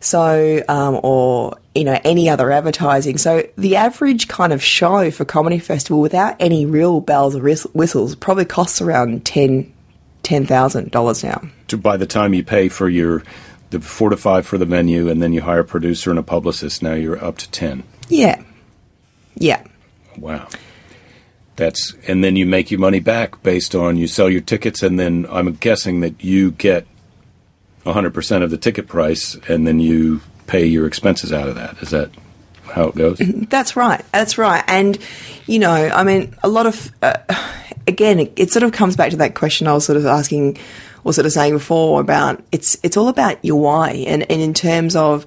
[0.00, 3.18] So, um, or, you know, any other advertising.
[3.18, 8.16] So the average kind of show for Comedy Festival without any real bells or whistles
[8.16, 9.72] probably costs around ten
[10.24, 11.42] ten thousand dollars now.
[11.68, 13.22] to by the time you pay for your
[13.70, 16.22] the four to five for the venue and then you hire a producer and a
[16.22, 18.40] publicist now you're up to 10 Yeah.
[19.36, 19.62] Yeah.
[20.16, 20.48] wow
[21.56, 24.98] that's and then you make your money back based on you sell your tickets and
[24.98, 26.86] then i'm guessing that you get
[27.84, 31.90] 100% of the ticket price and then you pay your expenses out of that is
[31.90, 32.10] that
[32.64, 34.04] how it goes That's right.
[34.12, 34.62] That's right.
[34.68, 34.98] And,
[35.46, 37.14] you know, I mean, a lot of, uh,
[37.86, 40.58] again, it, it sort of comes back to that question I was sort of asking
[41.08, 44.04] or sort of saying before about it's, it's all about your why.
[44.06, 45.24] And, and in terms of,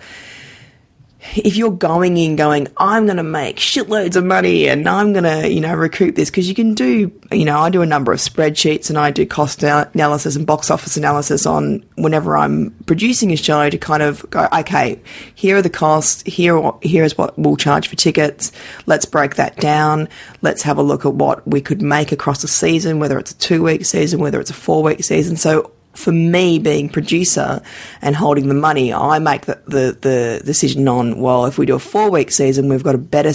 [1.36, 5.24] if you're going in going, I'm going to make shitloads of money and I'm going
[5.24, 8.12] to, you know, recoup this because you can do, you know, I do a number
[8.12, 13.32] of spreadsheets and I do cost analysis and box office analysis on whenever I'm producing
[13.32, 15.00] a show to kind of go, okay,
[15.36, 18.52] here are the costs, here, here is what we'll charge for tickets.
[18.88, 20.10] Let's break that down.
[20.42, 23.38] Let's have a look at what we could make across a season, whether it's a
[23.38, 25.38] two week season, whether it's a four week season.
[25.38, 27.62] So for me being producer
[28.02, 31.76] and holding the money, I make the, the, the decision on, well, if we do
[31.76, 33.34] a four week season, we've got a better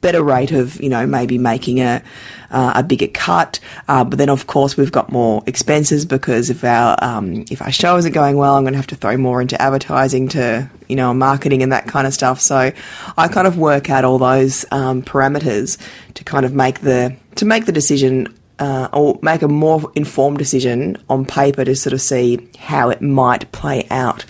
[0.00, 2.02] better rate of you know maybe making a
[2.50, 6.64] uh, a bigger cut, uh, but then of course we've got more expenses because if
[6.64, 9.40] our um, if our show isn't going well, I'm going to have to throw more
[9.40, 12.40] into advertising to you know marketing and that kind of stuff.
[12.40, 12.72] So
[13.16, 15.78] I kind of work out all those um, parameters
[16.14, 20.38] to kind of make the to make the decision uh, or make a more informed
[20.38, 24.24] decision on paper to sort of see how it might play out,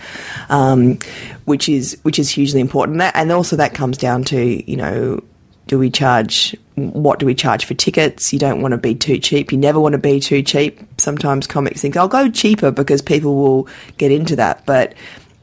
[0.49, 0.97] um,
[1.45, 2.97] which is which is hugely important.
[2.99, 5.21] That, and also that comes down to you know,
[5.67, 6.55] do we charge?
[6.75, 8.31] What do we charge for tickets?
[8.31, 9.51] You don't want to be too cheap.
[9.51, 10.79] You never want to be too cheap.
[10.97, 13.67] Sometimes comics think I'll go cheaper because people will
[13.97, 14.95] get into that, but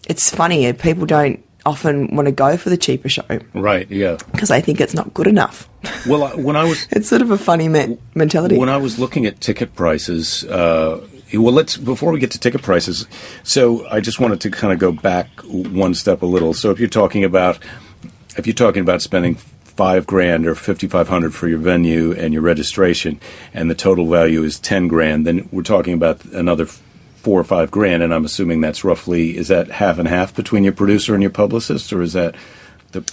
[0.08, 3.40] it's funny people don't often want to go for the cheaper show.
[3.54, 4.16] Right, yeah.
[4.32, 5.68] Because they think it's not good enough.
[6.06, 6.86] Well, when I was.
[6.90, 8.56] it's sort of a funny me- mentality.
[8.56, 12.62] When I was looking at ticket prices, uh, well, let's before we get to ticket
[12.62, 13.06] prices.
[13.42, 16.54] So I just wanted to kind of go back one step a little.
[16.54, 17.58] So if you're talking about
[18.36, 22.32] if you're talking about spending five grand or fifty five hundred for your venue and
[22.32, 23.20] your registration,
[23.52, 26.66] and the total value is ten grand, then we're talking about another
[27.22, 30.64] four or five grand, and I'm assuming that's roughly is that half and half between
[30.64, 32.34] your producer and your publicist, or is that
[32.92, 33.04] the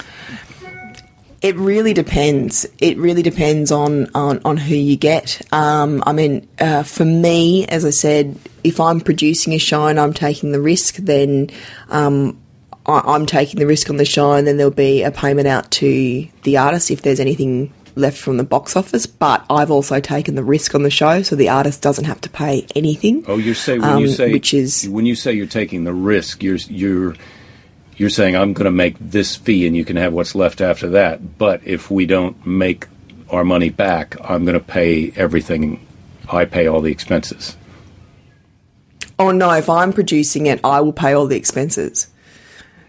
[1.45, 2.65] it really depends.
[2.79, 5.41] It really depends on on, on who you get.
[5.53, 9.99] Um, I mean, uh, for me, as I said, if I'm producing a show and
[9.99, 11.51] I'm taking the risk, then
[11.89, 12.41] um,
[12.87, 15.69] I, am taking the risk on the show, and then there'll be a payment out
[15.71, 20.35] to the artist if there's anything left from the box office, but I've also taken
[20.35, 23.23] the risk on the show, so the artist doesn't have to pay anything.
[23.27, 25.93] Oh, you say when um, you say which is when you say you're taking the
[25.93, 27.15] risk, you're you're
[27.97, 30.89] you're saying I'm going to make this fee and you can have what's left after
[30.89, 31.37] that.
[31.37, 32.87] But if we don't make
[33.29, 35.85] our money back, I'm going to pay everything.
[36.31, 37.55] I pay all the expenses.
[39.17, 39.51] Oh no!
[39.51, 42.09] If I'm producing it, I will pay all the expenses.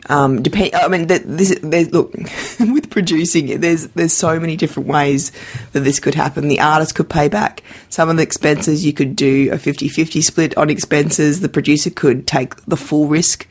[0.08, 0.74] Um, depend.
[0.74, 2.12] I mean, this, there's, look
[2.60, 3.60] with producing it.
[3.60, 5.32] There's there's so many different ways
[5.72, 6.48] that this could happen.
[6.48, 8.84] The artist could pay back some of the expenses.
[8.84, 11.40] You could do a 50-50 split on expenses.
[11.40, 13.46] The producer could take the full risk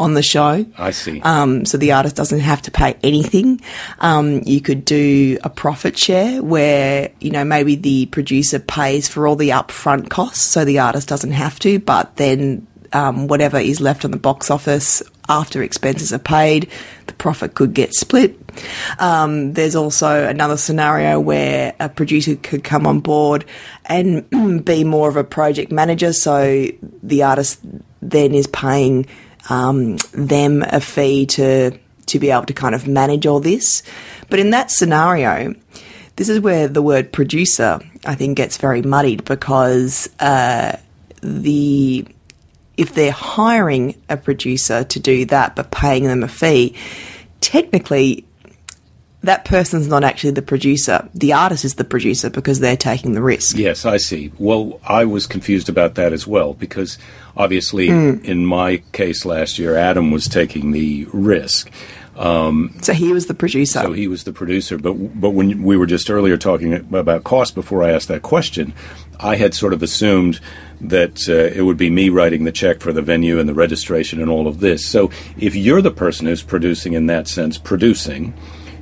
[0.00, 0.64] on the show.
[0.78, 1.20] I see.
[1.20, 3.60] Um, so the artist doesn't have to pay anything.
[3.98, 9.26] Um, you could do a profit share where, you know, maybe the producer pays for
[9.26, 13.80] all the upfront costs so the artist doesn't have to, but then um, whatever is
[13.80, 16.68] left on the box office after expenses are paid,
[17.06, 18.36] the profit could get split.
[18.98, 23.44] Um, there's also another scenario where a producer could come on board
[23.86, 26.66] and be more of a project manager, so
[27.02, 27.60] the artist
[28.02, 29.06] then is paying
[29.48, 33.84] um, them a fee to to be able to kind of manage all this.
[34.28, 35.54] But in that scenario,
[36.16, 40.76] this is where the word producer I think gets very muddied because uh,
[41.22, 42.06] the
[42.76, 46.74] if they're hiring a producer to do that but paying them a fee,
[47.40, 48.24] technically
[49.22, 51.06] that person's not actually the producer.
[51.14, 53.56] The artist is the producer because they're taking the risk.
[53.56, 54.32] Yes, I see.
[54.38, 56.96] Well, I was confused about that as well because
[57.36, 58.24] obviously mm.
[58.24, 61.70] in my case last year, Adam was taking the risk.
[62.16, 63.80] Um, so he was the producer.
[63.80, 64.78] So he was the producer.
[64.78, 68.74] But but when we were just earlier talking about cost before I asked that question,
[69.22, 70.40] I had sort of assumed
[70.80, 74.20] that uh, it would be me writing the check for the venue and the registration
[74.20, 74.84] and all of this.
[74.84, 78.32] So if you're the person who's producing in that sense, producing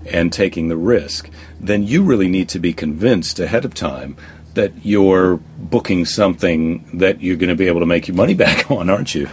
[0.06, 1.28] and taking the risk,
[1.60, 4.16] then you really need to be convinced ahead of time
[4.54, 8.70] that you're booking something that you're going to be able to make your money back
[8.70, 9.28] on, aren't you?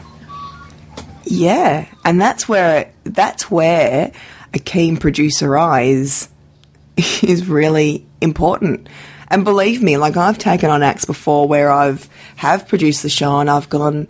[1.24, 4.12] Yeah, and that's where that's where
[4.54, 6.30] a keen producer eyes
[6.98, 8.88] is really important
[9.30, 13.40] and believe me, like I've taken on acts before where I've have produced the show
[13.40, 14.10] and I've gone,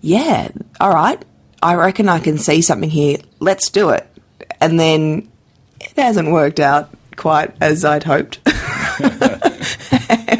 [0.00, 0.48] yeah,
[0.80, 1.22] all right,
[1.62, 3.18] I reckon I can see something here.
[3.40, 4.06] Let's do it.
[4.60, 5.30] And then
[5.80, 8.40] it hasn't worked out quite as I'd hoped.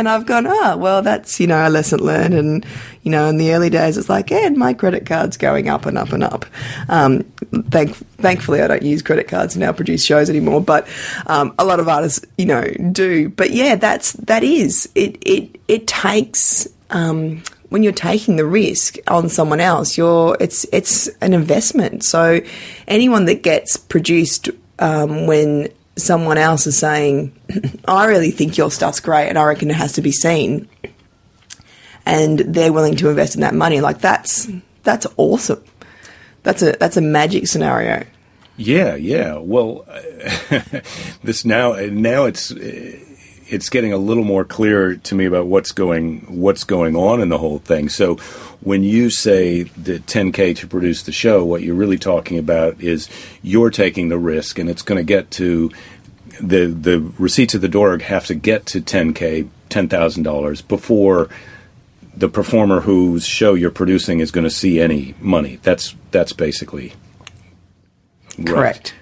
[0.00, 2.34] and I've gone, oh, well, that's, you know, a lesson learned.
[2.34, 2.66] And,
[3.04, 5.96] you know, in the early days, it's like, yeah, my credit card's going up and
[5.96, 6.44] up and up.
[6.88, 7.22] Um,
[7.70, 10.88] thank, thankfully, I don't use credit cards to now produce shows anymore, but
[11.26, 13.28] um, a lot of artists, you know, do.
[13.28, 18.96] But yeah, that's, that is, it, it, it takes, um, when you're taking the risk
[19.06, 22.02] on someone else, you're it's it's an investment.
[22.04, 22.40] So
[22.88, 25.68] anyone that gets produced um, when
[26.02, 27.32] someone else is saying,
[27.86, 30.68] "I really think your stuff's great, and I reckon it has to be seen,"
[32.06, 34.48] and they're willing to invest in that money, like that's
[34.82, 35.62] that's awesome.
[36.42, 38.04] That's a that's a magic scenario.
[38.56, 39.38] Yeah, yeah.
[39.38, 39.86] Well,
[41.22, 42.52] this now now it's
[43.50, 47.28] it's getting a little more clear to me about what's going what's going on in
[47.28, 47.88] the whole thing.
[47.88, 48.16] So,
[48.60, 53.08] when you say the 10k to produce the show, what you're really talking about is
[53.42, 55.70] you're taking the risk, and it's going to get to
[56.42, 61.28] the the receipts of the door have to get to 10k, ten thousand dollars before
[62.14, 65.58] the performer whose show you're producing is going to see any money.
[65.62, 66.92] That's that's basically
[68.38, 68.46] right.
[68.46, 68.94] Correct.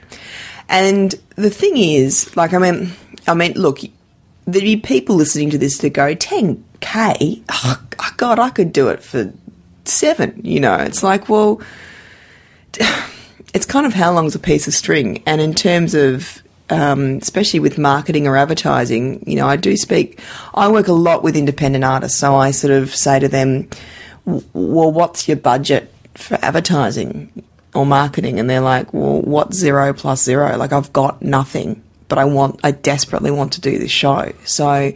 [0.68, 2.92] And the thing is, like, I mean,
[3.27, 3.81] I mean, look,
[4.44, 7.42] there'd be people listening to this to go, 10K?
[7.51, 7.83] Oh,
[8.16, 9.33] God, I could do it for
[9.85, 10.40] seven.
[10.44, 11.62] You know, it's like, well,
[13.55, 15.22] it's kind of how long's a piece of string.
[15.24, 20.20] And in terms of, um, especially with marketing or advertising, you know, I do speak,
[20.54, 22.18] I work a lot with independent artists.
[22.18, 23.68] So I sort of say to them,
[24.24, 27.44] well, what's your budget for advertising?
[27.74, 30.57] or marketing and they're like, well, what's zero plus zero?
[30.57, 34.33] Like, I've got nothing, but I want, I desperately want to do this show.
[34.44, 34.92] So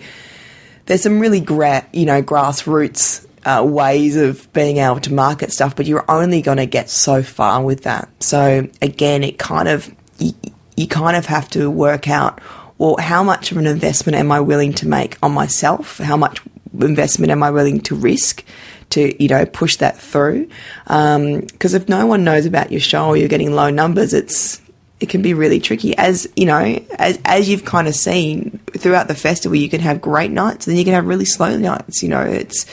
[0.87, 5.87] there's some really you know, grassroots uh, ways of being able to market stuff, but
[5.87, 8.09] you're only going to get so far with that.
[8.23, 10.33] So again, it kind of, you,
[10.77, 12.41] you kind of have to work out,
[12.79, 15.99] well, how much of an investment am I willing to make on myself?
[15.99, 16.41] How much
[16.81, 18.45] investment am I willing to risk?
[18.93, 20.49] to you know push that through.
[20.85, 24.61] Because um, if no one knows about your show or you're getting low numbers, it's
[25.01, 25.97] it can be really tricky.
[25.99, 30.01] As you know, as as you've kind of seen throughout the festival, you can have
[30.01, 32.03] great nights, and then you can have really slow nights.
[32.03, 32.67] You know, it's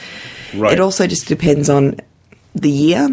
[0.54, 0.74] right.
[0.74, 1.96] it also just depends on
[2.54, 3.10] the year.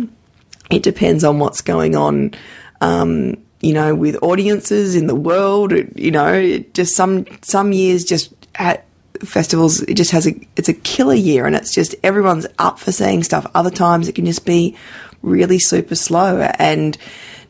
[0.71, 2.33] It depends on what's going on.
[2.81, 8.33] Um, you know, with audiences in the world, you know, just some some years just
[8.57, 8.85] at
[9.25, 12.93] festivals it just has a it's a killer year and it's just everyone's up for
[12.93, 13.47] seeing stuff.
[13.55, 14.77] Other times it can just be
[15.23, 16.97] really super slow and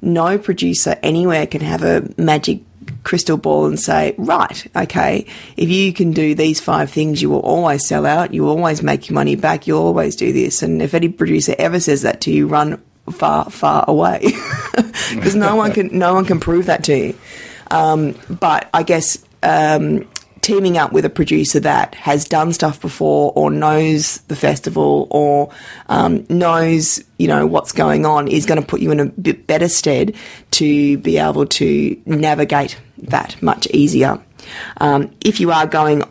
[0.00, 2.60] no producer anywhere can have a magic
[3.02, 7.40] crystal ball and say right okay if you can do these five things you will
[7.40, 10.62] always sell out you will always make your money back you'll always do this.
[10.62, 12.80] And if any producer ever says that to you run
[13.12, 14.20] far far away
[15.14, 17.18] because no one can no one can prove that to you
[17.70, 20.06] um, but I guess um,
[20.46, 25.50] teaming up with a producer that has done stuff before or knows the festival or
[25.88, 29.46] um, knows you know what's going on is going to put you in a bit
[29.48, 30.14] better stead
[30.52, 34.22] to be able to navigate that much easier.
[34.76, 36.04] Um, if you are going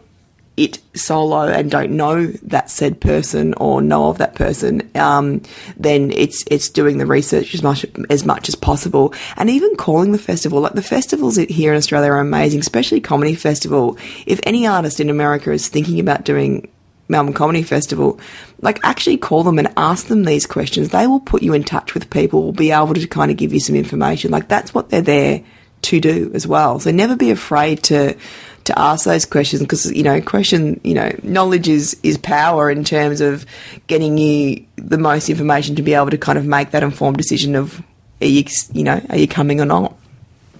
[0.57, 5.41] it solo and don't know that said person or know of that person, um,
[5.75, 10.11] then it's it's doing the research as much as much as possible, and even calling
[10.11, 10.61] the festival.
[10.61, 13.97] Like the festivals here in Australia are amazing, especially comedy festival.
[14.25, 16.69] If any artist in America is thinking about doing
[17.07, 18.19] Melbourne Comedy Festival,
[18.61, 20.89] like actually call them and ask them these questions.
[20.89, 23.53] They will put you in touch with people, will be able to kind of give
[23.53, 24.31] you some information.
[24.31, 25.43] Like that's what they're there
[25.83, 26.79] to do as well.
[26.79, 28.17] So never be afraid to
[28.65, 32.83] to ask those questions because you know question you know knowledge is is power in
[32.83, 33.45] terms of
[33.87, 37.55] getting you the most information to be able to kind of make that informed decision
[37.55, 37.81] of
[38.21, 39.95] are you you know are you coming or not.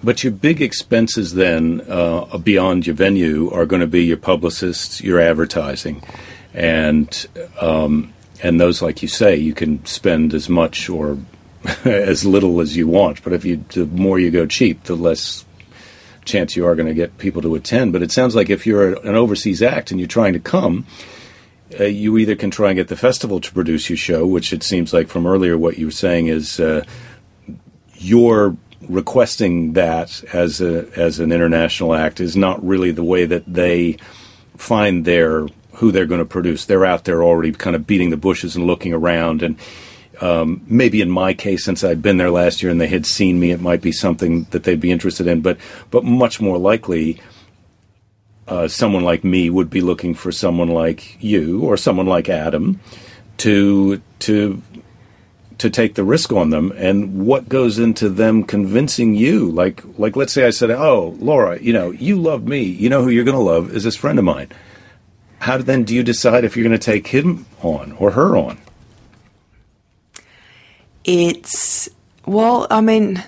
[0.04, 5.00] But your big expenses then uh, beyond your venue are going to be your publicists
[5.00, 6.02] your advertising
[6.54, 7.26] and
[7.60, 11.18] um, and those like you say you can spend as much or
[11.84, 15.44] as little as you want but if you the more you go cheap the less
[16.26, 17.92] chance you are going to get people to attend.
[17.92, 20.86] But it sounds like if you're an overseas act and you're trying to come,
[21.78, 24.62] uh, you either can try and get the festival to produce your show, which it
[24.62, 26.84] seems like from earlier what you were saying is uh,
[27.94, 33.42] you're requesting that as a as an international act is not really the way that
[33.52, 33.96] they
[34.56, 36.64] find their who they're going to produce.
[36.64, 39.58] They're out there already kind of beating the bushes and looking around and
[40.20, 43.38] um, maybe in my case, since I'd been there last year and they had seen
[43.38, 45.40] me, it might be something that they'd be interested in.
[45.40, 45.58] But
[45.90, 47.20] but much more likely,
[48.48, 52.80] uh, someone like me would be looking for someone like you or someone like Adam
[53.38, 54.62] to to
[55.58, 56.72] to take the risk on them.
[56.76, 59.50] And what goes into them convincing you?
[59.50, 62.62] Like like let's say i said oh laura you know you love me.
[62.62, 64.48] You know who you're going to love is this friend of mine.
[65.40, 68.58] How then do you decide if you're going to take him on or her on
[71.06, 71.88] it's
[72.26, 73.22] well, I mean,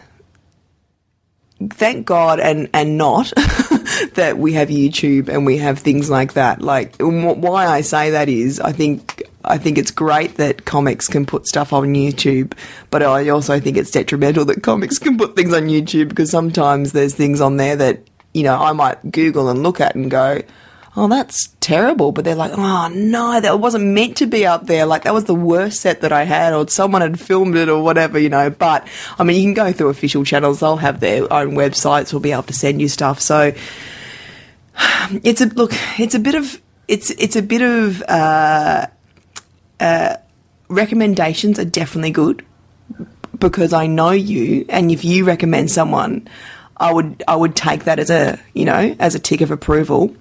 [1.71, 3.33] thank God and and not
[4.15, 6.61] that we have YouTube and we have things like that.
[6.61, 11.25] Like why I say that is, I think I think it's great that comics can
[11.25, 12.53] put stuff on YouTube,
[12.91, 16.93] but I also think it's detrimental that comics can put things on YouTube because sometimes
[16.93, 18.01] there's things on there that
[18.35, 20.43] you know I might Google and look at and go,
[20.99, 22.13] oh, that's terrible.
[22.13, 24.85] But they're like, oh, no, that wasn't meant to be up there.
[24.85, 27.83] Like, that was the worst set that I had, or someone had filmed it, or
[27.83, 28.51] whatever, you know.
[28.51, 28.87] But,
[29.19, 32.33] I mean, you can go through official channels, they'll have their own websites, will be
[32.33, 33.21] able to send you stuff.
[33.21, 33.53] So,
[35.23, 38.87] it's a look, it's a bit of, it's, it's a bit of, uh,
[39.81, 40.17] uh,
[40.69, 42.45] recommendations are definitely good
[43.39, 46.29] because I know you, and if you recommend someone,
[46.77, 50.15] I would I would take that as a you know as a tick of approval.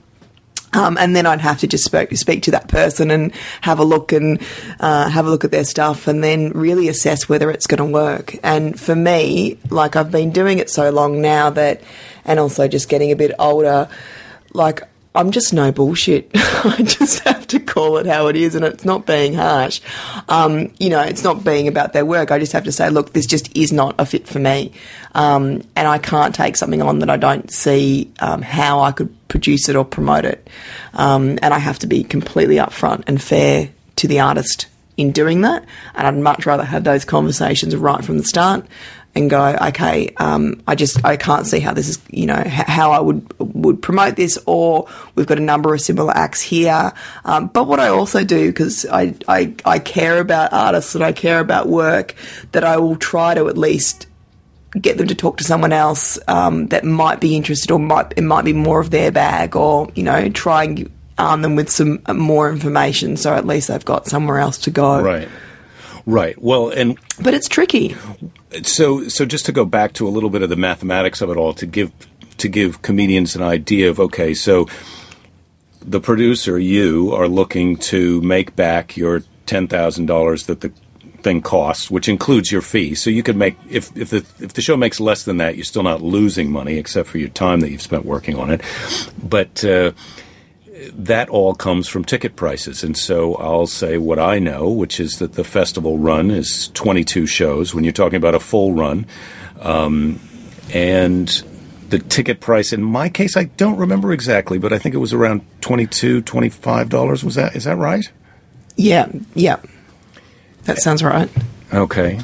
[0.74, 3.86] Um, and then I'd have to just speak, speak to that person and have a
[3.86, 4.42] look and
[4.80, 7.86] uh, have a look at their stuff and then really assess whether it's going to
[7.86, 8.36] work.
[8.44, 11.82] And for me, like I've been doing it so long now that,
[12.26, 13.88] and also just getting a bit older,
[14.54, 14.84] like
[15.18, 16.30] I'm just no bullshit.
[16.36, 19.82] I just have to call it how it is, and it's not being harsh.
[20.30, 22.30] Um, you know, it's not being about their work.
[22.30, 24.74] I just have to say, look, this just is not a fit for me,
[25.16, 29.17] um, and I can't take something on that I don't see um, how I could
[29.28, 30.50] produce it or promote it.
[30.94, 35.42] Um, and I have to be completely upfront and fair to the artist in doing
[35.42, 35.66] that.
[35.96, 38.66] And I'd much rather have those conversations right from the start
[39.18, 42.92] and go, okay, um, I just I can't see how this is, you know, how
[42.92, 46.94] I would would promote this, or we've got a number of similar acts here.
[47.26, 51.14] Um, but what I also do because I, I I care about artists and I
[51.14, 52.14] care about work,
[52.52, 54.06] that I will try to at least
[54.72, 58.24] get them to talk to someone else um, that might be interested or might it
[58.24, 62.00] might be more of their bag, or you know, try and arm them with some
[62.14, 65.02] more information so at least they've got somewhere else to go.
[65.02, 65.28] Right.
[66.06, 66.42] Right.
[66.42, 67.96] Well, and but it's tricky.
[68.64, 71.36] So, so just to go back to a little bit of the mathematics of it
[71.36, 71.92] all, to give
[72.38, 74.68] to give comedians an idea of okay, so
[75.82, 80.72] the producer, you are looking to make back your ten thousand dollars that the
[81.22, 82.96] thing costs, which includes your fee.
[82.96, 85.66] So you could make if if the if the show makes less than that, you're
[85.66, 88.62] still not losing money except for your time that you've spent working on it.
[89.22, 89.92] But uh,
[90.94, 92.84] that all comes from ticket prices.
[92.84, 97.26] And so I'll say what I know, which is that the festival run is 22
[97.26, 99.06] shows when you're talking about a full run.
[99.60, 100.20] Um,
[100.74, 101.28] and
[101.90, 105.14] the ticket price, in my case, I don't remember exactly, but I think it was
[105.14, 107.24] around 22 $25.
[107.24, 108.10] Was that, is that right?
[108.76, 109.58] Yeah, yeah.
[110.68, 111.30] That sounds right.
[111.74, 112.20] Okay.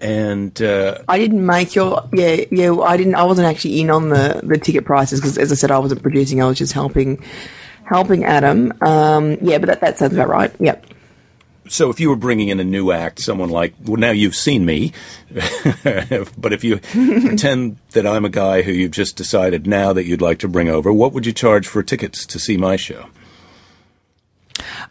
[0.00, 4.10] And uh, I didn't make your yeah yeah I didn't I wasn't actually in on
[4.10, 7.22] the the ticket prices because as I said I wasn't producing I was just helping
[7.84, 8.74] helping Adam.
[8.82, 10.54] Um, yeah, but that, that sounds about right.
[10.60, 10.86] Yep.
[11.68, 14.64] So if you were bringing in a new act, someone like, well, now you've seen
[14.64, 14.92] me,
[15.34, 16.76] but if you
[17.26, 20.68] pretend that I'm a guy who you've just decided now that you'd like to bring
[20.68, 23.06] over, what would you charge for tickets to see my show?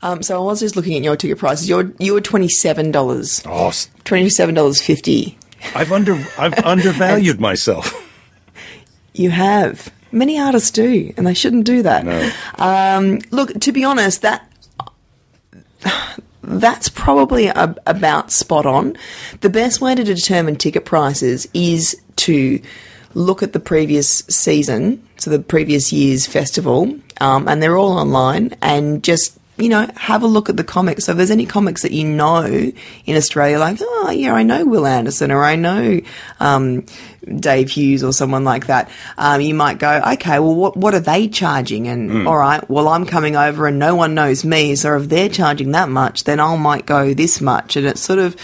[0.02, 1.68] Um, so I was just looking at your ticket prices.
[1.70, 3.42] You're you were twenty seven dollars.
[3.46, 3.72] Oh,
[4.04, 5.38] twenty seven dollars fifty.
[5.74, 7.94] I've under I've undervalued myself.
[9.14, 9.92] You have.
[10.12, 12.06] Many artists do, and they shouldn't do that.
[12.06, 12.32] No.
[12.58, 14.50] Um, look, to be honest, that
[16.44, 18.96] that's probably a, about spot on.
[19.42, 22.62] The best way to determine ticket prices is to
[23.14, 28.56] look at the previous season, so the previous year's festival, um, and they're all online,
[28.62, 31.06] and just you know, have a look at the comics.
[31.06, 34.66] So if there's any comics that you know in Australia, like, oh, yeah, I know
[34.66, 36.02] Wil Anderson or I know
[36.42, 36.86] um,
[37.24, 41.00] Dave Hughes or someone like that, um, you might go, okay, well, what, what are
[41.00, 41.88] they charging?
[41.88, 42.28] And mm.
[42.28, 44.76] all right, well, I'm coming over and no one knows me.
[44.76, 47.78] So if they're charging that much, then I might go this much.
[47.78, 48.36] And it's sort of,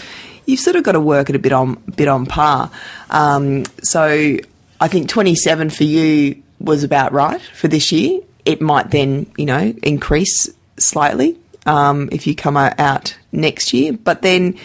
[0.46, 2.70] you've sort of got to work it a bit on, bit on par.
[3.10, 4.38] Um, so
[4.80, 8.20] I think 27 for you was about right for this year.
[8.46, 10.48] It might then, you know, increase
[10.82, 13.92] slightly um, if you come out next year.
[13.92, 14.58] But then,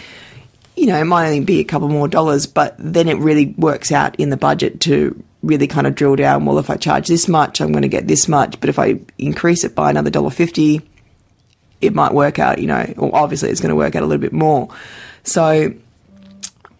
[0.76, 3.92] you know, it might only be a couple more dollars, but then it really works
[3.92, 6.44] out in the budget to really kind of drill down.
[6.44, 8.58] Well, if I charge this much, I'm going to get this much.
[8.60, 10.82] But if I increase it by another dollar fifty,
[11.80, 12.58] it might work out.
[12.58, 14.68] You know, or obviously it's going to work out a little bit more.
[15.22, 15.72] So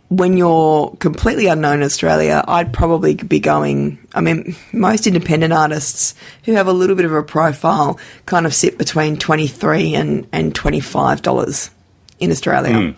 [0.08, 3.98] when you're completely unknown in Australia, I'd probably be going.
[4.14, 8.54] I mean, most independent artists who have a little bit of a profile kind of
[8.54, 11.70] sit between twenty three and and twenty five dollars
[12.18, 12.74] in Australia.
[12.74, 12.94] Mm.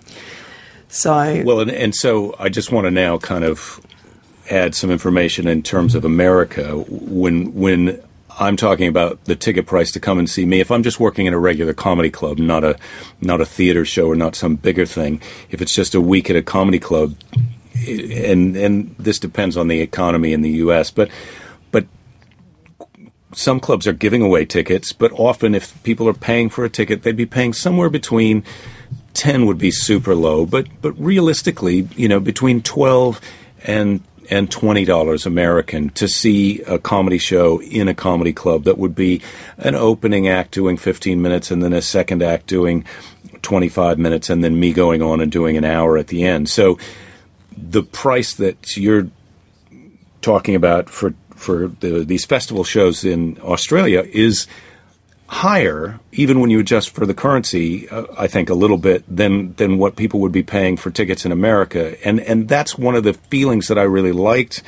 [0.88, 3.84] So well, and, and so I just want to now kind of
[4.48, 6.76] add some information in terms of America.
[6.76, 8.00] When when
[8.40, 10.60] I'm talking about the ticket price to come and see me.
[10.60, 12.76] If I'm just working in a regular comedy club, not a
[13.20, 15.20] not a theater show or not some bigger thing,
[15.50, 17.14] if it's just a week at a comedy club,
[17.86, 21.10] and and this depends on the economy in the U.S., but
[21.70, 21.86] but
[23.34, 27.02] some clubs are giving away tickets, but often if people are paying for a ticket,
[27.02, 28.42] they'd be paying somewhere between
[29.12, 33.20] 10 would be super low, but but realistically, you know, between 12
[33.64, 38.78] and and twenty dollars American to see a comedy show in a comedy club that
[38.78, 39.20] would be
[39.58, 42.84] an opening act doing fifteen minutes and then a second act doing
[43.42, 46.48] twenty five minutes and then me going on and doing an hour at the end.
[46.48, 46.78] So
[47.56, 49.08] the price that you're
[50.22, 54.46] talking about for for the, these festival shows in Australia is
[55.30, 59.54] higher, even when you adjust for the currency, uh, I think a little bit than
[59.54, 63.04] than what people would be paying for tickets in America, and and that's one of
[63.04, 64.62] the feelings that I really liked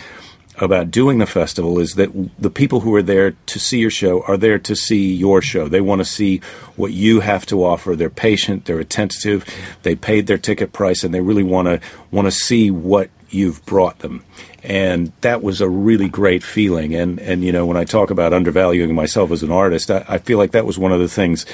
[0.58, 4.22] about doing the festival is that the people who are there to see your show
[4.28, 5.66] are there to see your show.
[5.66, 6.38] They want to see
[6.76, 7.96] what you have to offer.
[7.96, 9.44] They're patient, they're attentive,
[9.82, 11.80] they paid their ticket price, and they really want to
[12.12, 14.24] want to see what you've brought them
[14.62, 16.95] and that was a really great feeling.
[16.95, 20.18] And and you know, when I talk about undervaluing myself as an artist, I, I
[20.18, 21.45] feel like that was one of the things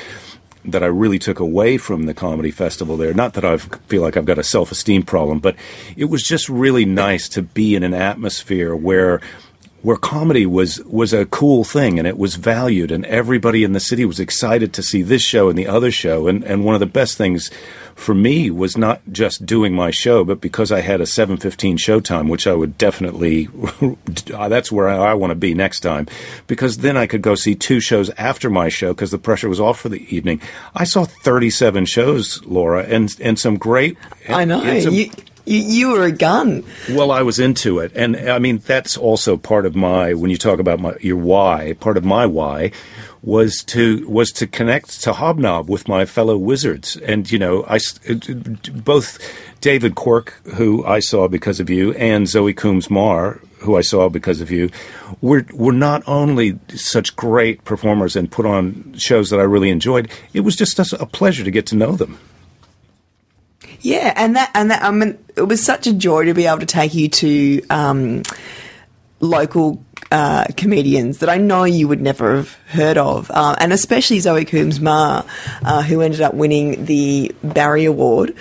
[0.65, 3.15] that I really took away from the comedy festival there.
[3.15, 5.57] Not that I feel like I've got a self esteem problem, but
[5.97, 9.21] it was just really nice to be in an atmosphere where
[9.81, 13.81] where comedy was was a cool thing and it was valued and everybody in the
[13.81, 16.81] city was excited to see this show and the other show and and one of
[16.81, 17.51] the best things
[17.99, 22.31] for me was not just doing my show, but because I had a 7:15 showtime,
[22.31, 23.49] which I would definitely
[24.35, 26.07] uh, that's where I, I want to be next time,
[26.47, 29.61] because then I could go see two shows after my show because the pressure was
[29.61, 30.41] off for the evening.
[30.75, 33.99] I saw 37 shows, Laura, and and some great.
[34.29, 35.11] I know some, you.
[35.45, 36.63] You, you were a gun.
[36.91, 40.13] Well, I was into it, and I mean that's also part of my.
[40.15, 42.71] When you talk about my, your why, part of my why
[43.23, 47.79] was to was to connect to hobnob with my fellow wizards, and you know, I
[48.73, 49.19] both
[49.61, 54.09] David Quirk, who I saw because of you, and Zoe Coombs Marr, who I saw
[54.09, 54.71] because of you,
[55.21, 60.11] were were not only such great performers and put on shows that I really enjoyed.
[60.33, 62.19] It was just a pleasure to get to know them.
[63.81, 66.61] Yeah, and that and that I mean, it was such a joy to be able
[66.61, 68.23] to take you to um,
[69.21, 74.21] local uh, comedians that I know you would never have heard of, uh, and especially
[74.21, 75.25] Zoe Coombs Marr,
[75.63, 78.35] uh, who ended up winning the Barry Award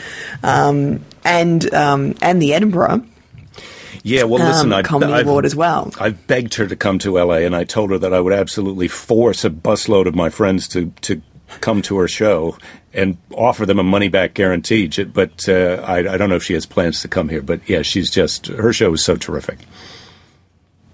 [0.44, 3.06] um, and um, and the Edinburgh.
[4.04, 5.92] Yeah, well, listen, um, I, comedy I've, award as well.
[6.00, 8.88] I begged her to come to LA, and I told her that I would absolutely
[8.88, 11.22] force a busload of my friends to to
[11.62, 12.58] come to her show
[12.94, 14.88] and offer them a money back guarantee.
[14.88, 17.42] But uh, I, I, don't know if she has plans to come here.
[17.42, 19.60] But yeah, she's just her show is so terrific.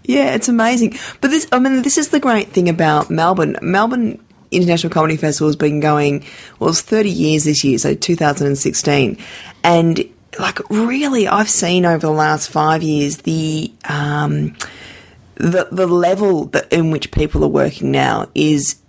[0.03, 0.97] Yeah, it's amazing.
[1.21, 3.57] But this, I mean, this is the great thing about Melbourne.
[3.61, 6.25] Melbourne International Comedy Festival has been going,
[6.59, 9.17] well, it's 30 years this year, so 2016.
[9.63, 14.55] And like, really, I've seen over the last five years the, um,
[15.35, 18.82] the, the level that, in which people are working now is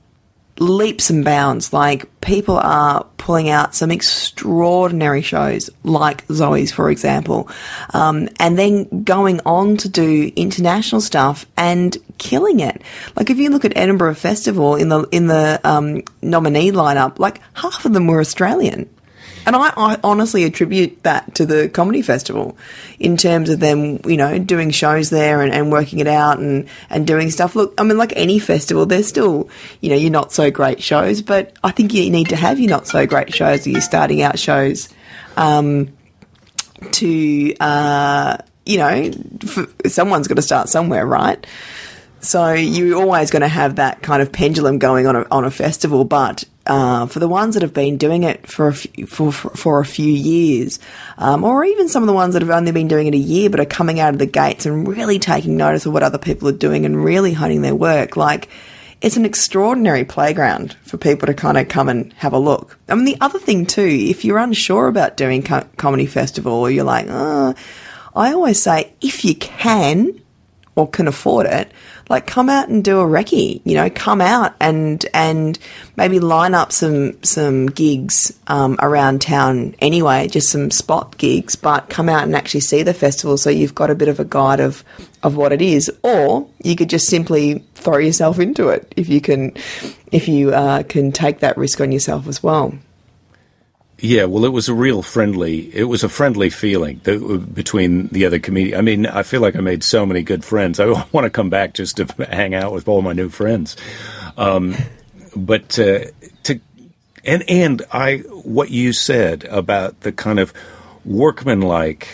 [0.58, 1.72] leaps and bounds.
[1.72, 7.48] Like people are pulling out some extraordinary shows, like Zoe's, for example,
[7.92, 12.82] um, and then going on to do international stuff and killing it.
[13.16, 17.40] Like if you look at Edinburgh Festival in the in the um, nominee lineup, like
[17.54, 18.88] half of them were Australian.
[19.46, 22.56] And I, I, honestly attribute that to the comedy festival
[22.98, 26.68] in terms of them, you know, doing shows there and, and working it out and,
[26.90, 27.54] and doing stuff.
[27.54, 29.48] Look, I mean, like any festival, there's still,
[29.80, 32.70] you know, your not so great shows, but I think you need to have your
[32.70, 34.88] not so great shows or your starting out shows
[35.36, 35.92] um,
[36.92, 39.10] to, uh, you know,
[39.86, 41.46] someone's got to start somewhere, right?
[42.20, 45.50] So you're always going to have that kind of pendulum going on a, on a
[45.50, 49.32] festival, but uh, for the ones that have been doing it for a few, for,
[49.32, 50.78] for, for a few years,
[51.18, 53.50] um, or even some of the ones that have only been doing it a year
[53.50, 56.48] but are coming out of the gates and really taking notice of what other people
[56.48, 58.48] are doing and really honing their work, like
[59.00, 62.78] it's an extraordinary playground for people to kind of come and have a look.
[62.88, 66.70] I mean, the other thing too, if you're unsure about doing co- comedy festival or
[66.70, 67.54] you're like, oh,
[68.16, 70.22] I always say if you can
[70.76, 71.70] or can afford it,
[72.08, 75.58] like come out and do a recce, you know, come out and and
[75.96, 81.88] maybe line up some some gigs um, around town anyway, just some spot gigs, but
[81.88, 84.60] come out and actually see the festival so you've got a bit of a guide
[84.60, 84.84] of
[85.22, 89.20] of what it is, or you could just simply throw yourself into it if you
[89.20, 89.52] can
[90.10, 92.74] if you uh, can take that risk on yourself as well.
[93.98, 95.74] Yeah, well, it was a real friendly.
[95.74, 98.78] It was a friendly feeling that, between the other comedians.
[98.78, 100.80] I mean, I feel like I made so many good friends.
[100.80, 103.76] I want to come back just to hang out with all my new friends.
[104.36, 104.76] Um,
[105.36, 106.06] but uh,
[106.44, 106.60] to
[107.24, 110.52] and and I what you said about the kind of
[111.04, 112.08] workmanlike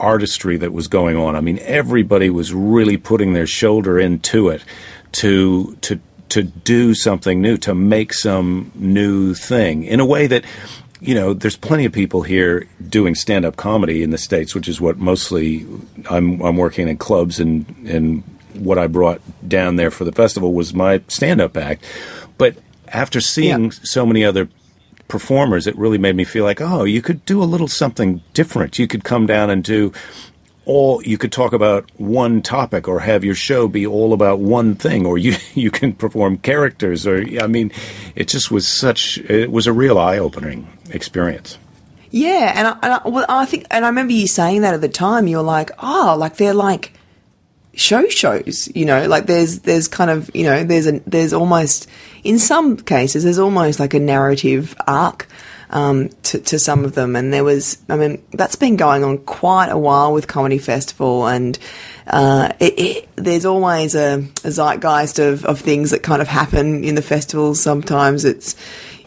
[0.00, 1.34] artistry that was going on.
[1.34, 4.64] I mean, everybody was really putting their shoulder into it
[5.12, 6.00] to to
[6.30, 10.44] to do something new, to make some new thing in a way that
[11.00, 14.80] you know, there's plenty of people here doing stand-up comedy in the states, which is
[14.80, 15.66] what mostly
[16.10, 18.22] I'm, I'm working in clubs, and and
[18.54, 21.84] what I brought down there for the festival was my stand-up act.
[22.36, 22.56] But
[22.88, 23.70] after seeing yeah.
[23.82, 24.48] so many other
[25.06, 28.78] performers, it really made me feel like, oh, you could do a little something different.
[28.78, 29.92] You could come down and do
[30.68, 34.74] all you could talk about one topic or have your show be all about one
[34.74, 37.72] thing or you you can perform characters or I mean
[38.14, 41.58] it just was such it was a real eye-opening experience.
[42.10, 44.80] Yeah, and I, and I, well, I think and I remember you saying that at
[44.80, 46.92] the time you were like, "Oh, like they're like
[47.74, 51.88] show shows, you know, like there's there's kind of, you know, there's a there's almost
[52.24, 55.28] in some cases there's almost like a narrative arc
[55.70, 57.16] um, to, to some of them.
[57.16, 61.26] And there was, I mean, that's been going on quite a while with Comedy Festival,
[61.26, 61.58] and
[62.06, 66.84] uh, it, it, there's always a, a zeitgeist of, of things that kind of happen
[66.84, 67.60] in the festivals.
[67.60, 68.54] Sometimes it's,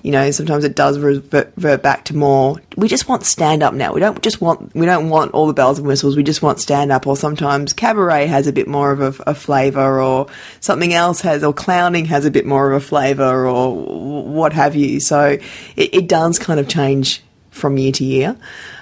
[0.03, 2.59] you know, sometimes it does revert, back to more.
[2.75, 3.93] We just want stand up now.
[3.93, 6.15] We don't just want we don't want all the bells and whistles.
[6.15, 7.05] We just want stand up.
[7.05, 10.27] Or sometimes cabaret has a bit more of a, a flavour, or
[10.59, 13.75] something else has, or clowning has a bit more of a flavour, or
[14.25, 14.99] what have you.
[14.99, 15.37] So
[15.75, 17.21] it, it does kind of change
[17.51, 18.37] from year to year,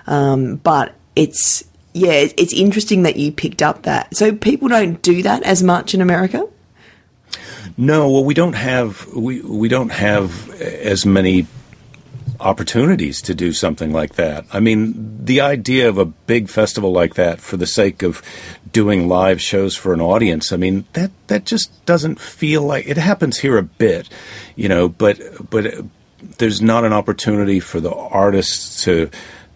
[0.08, 4.16] um, but it's yeah, it's interesting that you picked up that.
[4.16, 6.48] So people don't do that as much in America.
[7.80, 11.48] No, well, we don't have we we don't have as many
[12.38, 14.46] opportunities to do something like that.
[14.52, 18.22] I mean, the idea of a big festival like that for the sake of
[18.70, 22.98] doing live shows for an audience, I mean, that that just doesn't feel like it
[22.98, 24.10] happens here a bit,
[24.58, 25.18] you know, but
[25.50, 25.74] but
[26.38, 29.10] there's not an opportunity for the artists to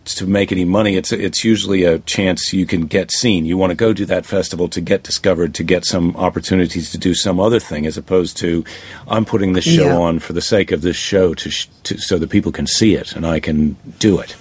[0.06, 3.46] to make any money, it's it's usually a chance you can get seen.
[3.46, 6.98] You want to go to that festival to get discovered, to get some opportunities to
[6.98, 8.64] do some other thing, as opposed to
[9.08, 9.98] I'm putting this show yeah.
[9.98, 12.96] on for the sake of this show to, sh- to so that people can see
[12.96, 14.36] it and I can do it.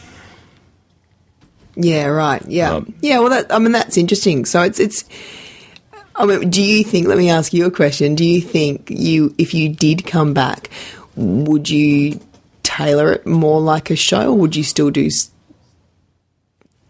[1.75, 2.43] Yeah, right.
[2.47, 3.21] Yeah, um, yeah.
[3.21, 4.45] Well, that, I mean that's interesting.
[4.45, 5.05] So it's it's.
[6.15, 7.07] I mean, do you think?
[7.07, 8.15] Let me ask you a question.
[8.15, 10.69] Do you think you, if you did come back,
[11.17, 12.21] would you
[12.63, 15.09] tailor it more like a show, or would you still do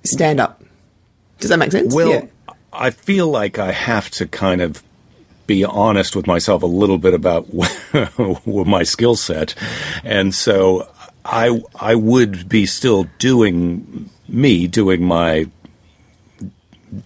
[0.04, 0.62] stand up.
[1.38, 1.94] Does that make sense?
[1.94, 2.54] Well, yeah.
[2.72, 4.82] I feel like I have to kind of
[5.46, 7.48] be honest with myself a little bit about
[8.46, 9.54] my skill set,
[10.04, 10.88] and so
[11.24, 15.48] I I would be still doing me doing my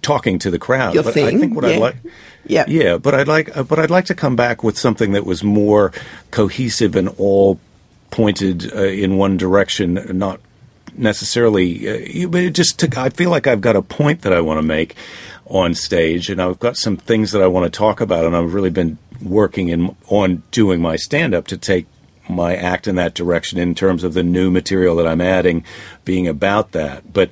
[0.03, 0.95] talking to the crowd.
[0.95, 1.37] Your but thing.
[1.37, 1.71] I think what yeah.
[1.71, 1.97] I'd like.
[2.47, 2.65] Yeah.
[2.69, 5.93] Yeah, but I'd like but I'd like to come back with something that was more
[6.31, 7.59] cohesive and all
[8.11, 10.41] pointed uh, in one direction, not
[10.99, 14.59] necessarily, uh, but just to, I feel like I've got a point that I want
[14.59, 14.95] to make
[15.47, 18.55] on stage, and I've got some things that I want to talk about, and I've
[18.55, 21.87] really been working in on doing my stand up to take
[22.29, 25.65] my act in that direction in terms of the new material that I'm adding
[26.05, 27.13] being about that.
[27.13, 27.31] But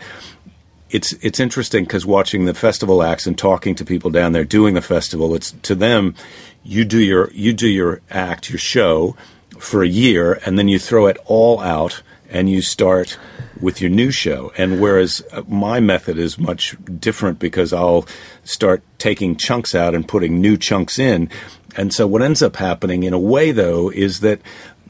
[0.90, 4.74] it's it's interesting because watching the festival acts and talking to people down there doing
[4.74, 6.14] the festival, it's to them
[6.62, 9.16] you do your you do your act, your show
[9.58, 12.02] for a year, and then you throw it all out
[12.34, 13.16] and you start
[13.60, 14.52] with your new show.
[14.58, 18.06] And whereas uh, my method is much different because I'll
[18.42, 21.30] start taking chunks out and putting new chunks in.
[21.76, 24.40] And so what ends up happening in a way though is that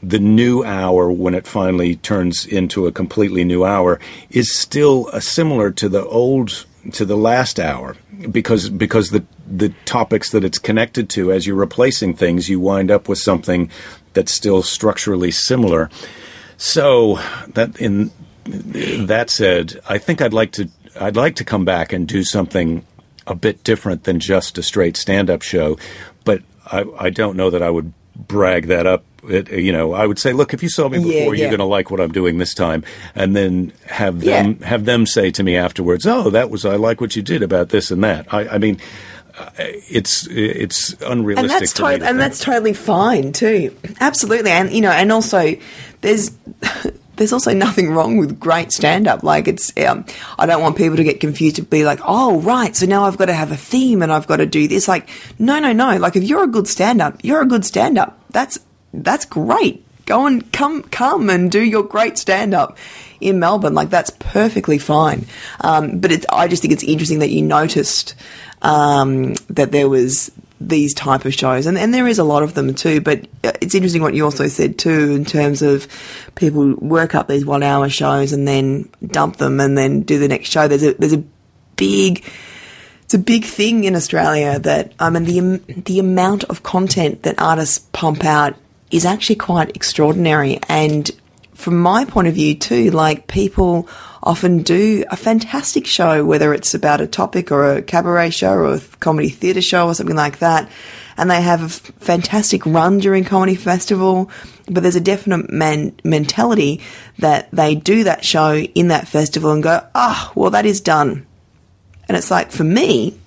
[0.01, 3.99] the new hour when it finally turns into a completely new hour
[4.31, 7.95] is still uh, similar to the old to the last hour
[8.29, 12.91] because because the the topics that it's connected to as you're replacing things you wind
[12.91, 13.69] up with something
[14.13, 15.89] that's still structurally similar
[16.57, 18.11] so that in
[18.55, 22.85] that said, I think I'd like to I'd like to come back and do something
[23.27, 25.77] a bit different than just a straight stand-up show,
[26.23, 29.03] but I, I don't know that I would brag that up.
[29.27, 31.31] It, you know, I would say, look, if you saw me before, yeah, yeah.
[31.33, 32.83] you're going to like what I'm doing this time,
[33.15, 34.67] and then have them yeah.
[34.67, 37.69] have them say to me afterwards, "Oh, that was I like what you did about
[37.69, 38.79] this and that." I, I mean,
[39.57, 42.17] it's it's unrealistic, and that's to- and think.
[42.17, 43.75] that's totally fine too.
[43.99, 45.55] Absolutely, and you know, and also
[46.01, 46.31] there's.
[47.15, 49.23] there's also nothing wrong with great stand up.
[49.23, 50.05] Like it's, um,
[50.37, 52.75] I don't want people to get confused to be like, oh, right.
[52.75, 54.89] So now I've got to have a theme and I've got to do this.
[54.89, 55.07] Like,
[55.39, 55.95] no, no, no.
[55.95, 58.19] Like if you're a good stand up, you're a good stand up.
[58.31, 58.59] That's,
[58.93, 59.84] that's great.
[60.05, 62.77] Go and come, come and do your great stand up
[63.19, 63.73] in Melbourne.
[63.73, 65.25] Like that's perfectly fine.
[65.61, 68.15] Um, but it's, I just think it's interesting that you noticed,
[68.61, 70.31] um, that there was
[70.61, 73.01] these type of shows, and and there is a lot of them too.
[73.01, 75.87] But it's interesting what you also said too, in terms of
[76.35, 80.27] people work up these one hour shows and then dump them and then do the
[80.27, 80.67] next show.
[80.67, 81.23] There's a there's a
[81.75, 82.25] big
[83.03, 87.39] it's a big thing in Australia that I mean the the amount of content that
[87.39, 88.55] artists pump out
[88.95, 91.11] is actually quite extraordinary and
[91.53, 93.87] from my point of view too like people
[94.23, 98.73] often do a fantastic show whether it's about a topic or a cabaret show or
[98.73, 100.69] a comedy theatre show or something like that
[101.17, 104.29] and they have a f- fantastic run during comedy festival
[104.67, 106.81] but there's a definite man- mentality
[107.19, 111.25] that they do that show in that festival and go oh well that is done
[112.07, 113.17] and it's like, for me,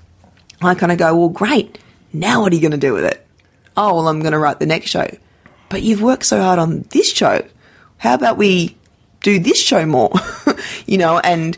[0.60, 1.78] I kind of go, well, great.
[2.12, 3.26] Now what are you going to do with it?
[3.76, 5.08] Oh, well, I'm going to write the next show.
[5.68, 7.44] But you've worked so hard on this show.
[7.98, 8.76] How about we
[9.22, 10.12] do this show more?
[10.86, 11.56] you know, and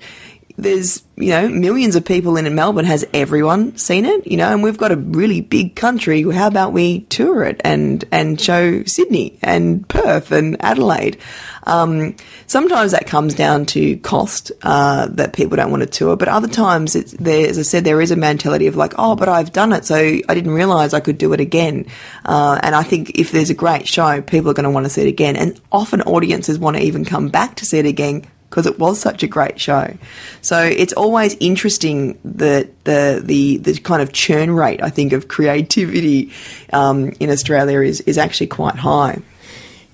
[0.63, 2.85] there's, you know, millions of people in Melbourne.
[2.85, 4.27] Has everyone seen it?
[4.27, 6.23] You know, and we've got a really big country.
[6.31, 11.19] How about we tour it and, and show Sydney and Perth and Adelaide?
[11.65, 16.29] Um, sometimes that comes down to cost, uh, that people don't want to tour, but
[16.29, 19.29] other times it's there, as I said, there is a mentality of like, oh, but
[19.29, 21.87] I've done it, so I didn't realize I could do it again.
[22.25, 24.91] Uh, and I think if there's a great show, people are going to want to
[24.91, 25.37] see it again.
[25.37, 29.01] And often audiences want to even come back to see it again because it was
[29.01, 29.97] such a great show.
[30.43, 35.29] So it's always interesting that the the the kind of churn rate I think of
[35.29, 36.33] creativity
[36.73, 39.21] um, in Australia is is actually quite high.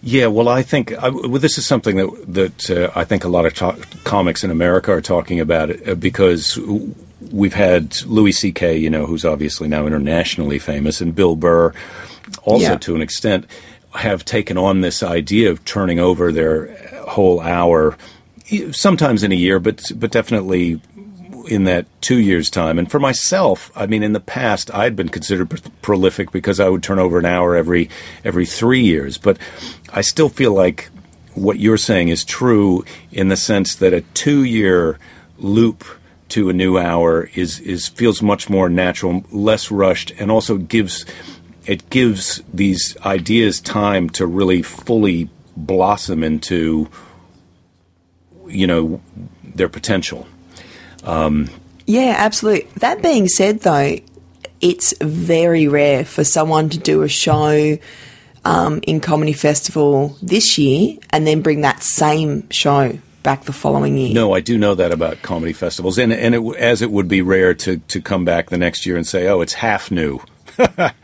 [0.02, 3.28] Yeah, well, I think I, well, this is something that that uh, I think a
[3.28, 6.59] lot of to- comics in America are talking about uh, because
[7.32, 11.72] we've had Louis C.K., you know, who's obviously now internationally famous, and Bill Burr,
[12.44, 12.76] also Yeah.
[12.78, 13.46] to an extent,
[13.94, 16.68] have taken on this idea of turning over their
[17.09, 17.96] whole hour,
[18.72, 20.80] sometimes in a year, but but definitely
[21.49, 22.78] in that two years' time.
[22.78, 26.68] And for myself, I mean, in the past, I'd been considered pr- prolific because I
[26.68, 27.88] would turn over an hour every
[28.24, 29.18] every three years.
[29.18, 29.38] But
[29.92, 30.90] I still feel like
[31.34, 34.99] what you're saying is true in the sense that a two-year
[35.38, 35.84] loop
[36.28, 41.05] to a new hour is is feels much more natural, less rushed, and also gives
[41.66, 46.88] it gives these ideas time to really fully blossom into
[48.49, 49.01] you know
[49.42, 50.26] their potential.
[51.86, 52.68] Yeah, absolutely.
[52.78, 53.99] That being said, though,
[54.61, 57.78] it's very rare for someone to do a show
[58.44, 63.99] um, in Comedy Festival this year and then bring that same show back the following
[63.99, 64.14] year.
[64.14, 67.22] No, I do know that about comedy festivals, and and it, as it would be
[67.22, 70.20] rare to to come back the next year and say, "Oh, it's half new."
[70.57, 70.94] that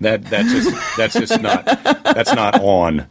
[0.00, 3.06] that's just that's just not that's not on.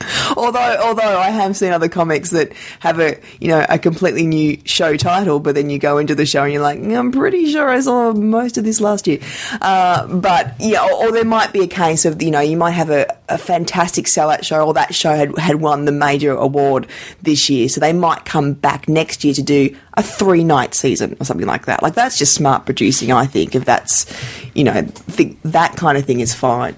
[0.36, 4.58] Although, although I have seen other comics that have a you know a completely new
[4.64, 7.68] show title, but then you go into the show and you're like, I'm pretty sure
[7.68, 9.20] I saw most of this last year.
[9.60, 12.72] Uh, but yeah, or, or there might be a case of you know you might
[12.72, 16.86] have a, a fantastic sellout show, or that show had had won the major award
[17.22, 21.16] this year, so they might come back next year to do a three night season
[21.20, 21.82] or something like that.
[21.82, 23.54] Like that's just smart producing, I think.
[23.54, 24.06] If that's
[24.54, 26.76] you know think that kind of thing is fine.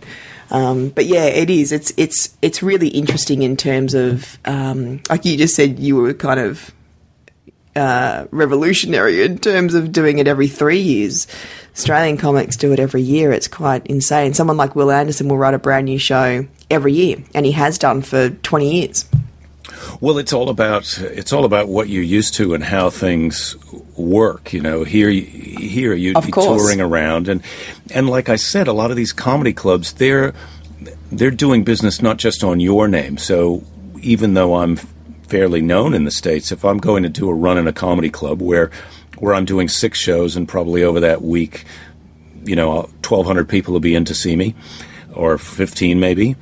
[0.51, 1.73] Um, but yeah, it is.
[1.73, 6.15] It's it's it's really interesting in terms of um, like you just said you were
[6.15, 6.71] kind of
[7.75, 11.27] uh, revolutionary in terms of doing it every three years.
[11.75, 13.33] Australian comics do it every year.
[13.33, 14.33] It's quite insane.
[14.35, 17.79] Someone like Wil Anderson will write a brand new show every year, and he has
[17.79, 19.05] done for twenty years.
[20.01, 23.57] Well, it's all about it's all about what you're used to and how things
[23.97, 24.53] work.
[24.53, 25.23] You know, here you-
[25.69, 25.95] here
[26.27, 26.47] be course.
[26.63, 27.43] touring around, and
[27.91, 30.33] and like I said, a lot of these comedy clubs they're
[31.11, 33.17] they're doing business not just on your name.
[33.19, 33.63] So
[34.03, 34.77] even though I'm
[35.29, 38.11] fairly known in the states, if I'm going to do a run in a comedy
[38.11, 38.71] club where
[39.19, 41.65] where I'm doing six shows and probably over that week,
[42.45, 44.55] you know, 1,200 people will be in to see me,
[45.15, 46.37] or 15 maybe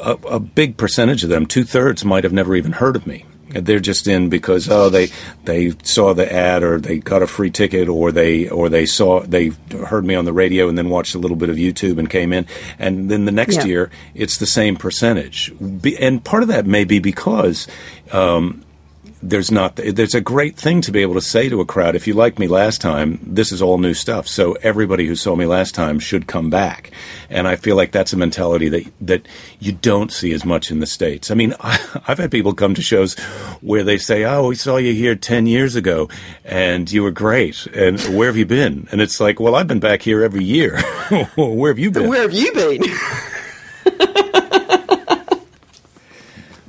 [0.00, 3.24] a, a big percentage of them, two thirds, might have never even heard of me.
[3.48, 5.08] They're just in because oh they
[5.44, 9.20] they saw the ad or they got a free ticket or they or they saw
[9.20, 9.52] they
[9.86, 12.32] heard me on the radio and then watched a little bit of YouTube and came
[12.32, 12.44] in
[12.76, 13.64] and then the next Yeah.
[13.66, 15.52] year it's the same percentage
[16.00, 17.68] and part of that may be because
[18.10, 18.64] um,
[19.28, 22.06] there's not there's a great thing to be able to say to a crowd if
[22.06, 25.46] you liked me last time this is all new stuff so everybody who saw me
[25.46, 26.90] last time should come back
[27.28, 29.26] and i feel like that's a mentality that that
[29.58, 32.74] you don't see as much in the states i mean I, i've had people come
[32.74, 33.14] to shows
[33.60, 36.08] where they say oh we saw you here 10 years ago
[36.44, 39.80] and you were great and where have you been and it's like well i've been
[39.80, 40.80] back here every year
[41.36, 42.82] where have you been Where have you been?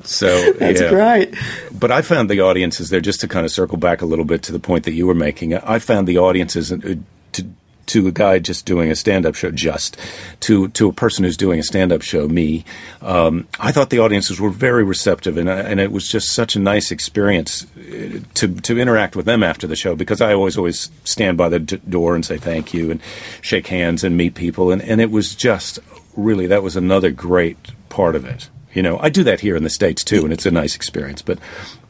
[0.04, 0.90] so That's yeah.
[0.90, 1.36] great.
[1.80, 4.44] But I found the audiences there, just to kind of circle back a little bit
[4.44, 5.56] to the point that you were making.
[5.56, 6.96] I found the audiences uh,
[7.34, 7.46] to
[7.88, 9.98] to a guy just doing a stand-up show, just
[10.42, 12.66] to to a person who's doing a stand-up show, me.
[13.02, 16.60] Um, I thought the audiences were very receptive, and and it was just such a
[16.60, 20.92] nice experience uh, to to interact with them after the show because I always always
[21.04, 23.02] stand by the d- door and say thank you and
[23.42, 25.80] shake hands and meet people, and and it was just
[26.16, 27.58] really that was another great
[27.90, 28.50] part of it.
[28.78, 31.24] You know, I do that here in the states too, and it's a nice experience,
[31.24, 31.40] but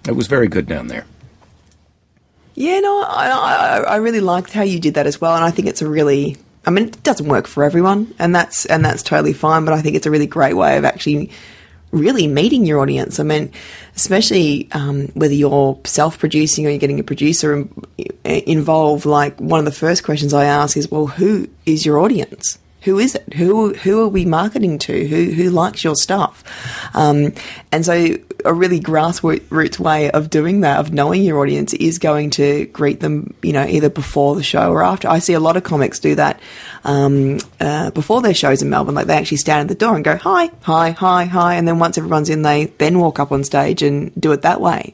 [0.07, 1.05] it was very good down there.
[2.55, 5.67] Yeah, no, I, I, really liked how you did that as well, and I think
[5.67, 6.37] it's a really.
[6.65, 9.65] I mean, it doesn't work for everyone, and that's and that's totally fine.
[9.65, 11.29] But I think it's a really great way of actually
[11.91, 13.19] really meeting your audience.
[13.19, 13.51] I mean,
[13.97, 17.69] especially um, whether you're self-producing or you're getting a producer in,
[18.23, 19.05] involved.
[19.05, 22.99] Like one of the first questions I ask is, "Well, who is your audience?" Who
[22.99, 23.33] is it?
[23.33, 25.07] Who who are we marketing to?
[25.07, 26.43] Who who likes your stuff?
[26.93, 27.33] Um,
[27.71, 28.15] and so,
[28.45, 32.99] a really grassroots way of doing that, of knowing your audience, is going to greet
[32.99, 33.33] them.
[33.41, 35.09] You know, either before the show or after.
[35.09, 36.39] I see a lot of comics do that
[36.83, 38.95] um, uh, before their shows in Melbourne.
[38.95, 41.79] Like they actually stand at the door and go hi, hi, hi, hi, and then
[41.79, 44.93] once everyone's in, they then walk up on stage and do it that way.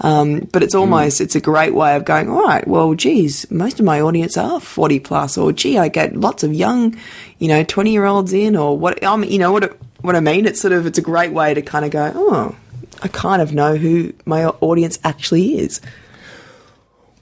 [0.00, 1.24] Um, but it's almost, mm.
[1.24, 4.60] it's a great way of going, all right, well, geez, most of my audience are
[4.60, 6.96] 40 plus, or gee, I get lots of young,
[7.38, 10.20] you know, 20 year olds in, or what, I mean, you know, what, what I
[10.20, 10.46] mean?
[10.46, 12.56] It's sort of, it's a great way to kind of go, oh,
[13.02, 15.80] I kind of know who my audience actually is.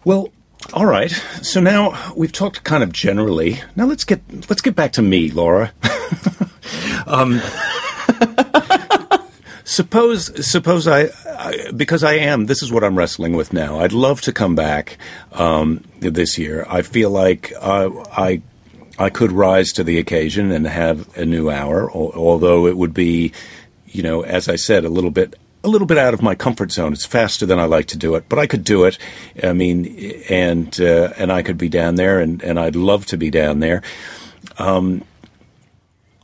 [0.05, 0.31] Well,
[0.73, 1.11] all right.
[1.43, 3.61] So now we've talked kind of generally.
[3.77, 5.73] Now let's get let's get back to me, Laura.
[7.07, 7.41] um,
[9.67, 13.81] suppose suppose I, I, because I am this is what I'm wrestling with now.
[13.81, 14.97] I'd love to come back
[15.33, 16.65] um, this year.
[16.69, 18.41] I feel like uh, I
[18.99, 23.33] I could rise to the occasion and have a new hour, although it would be,
[23.87, 26.71] you know, as I said, a little bit a little bit out of my comfort
[26.71, 26.93] zone.
[26.93, 28.99] It's faster than I like to do it, but I could do it.
[29.43, 33.17] I mean, and uh, and I could be down there, and, and I'd love to
[33.17, 33.83] be down there.
[34.59, 35.03] Um,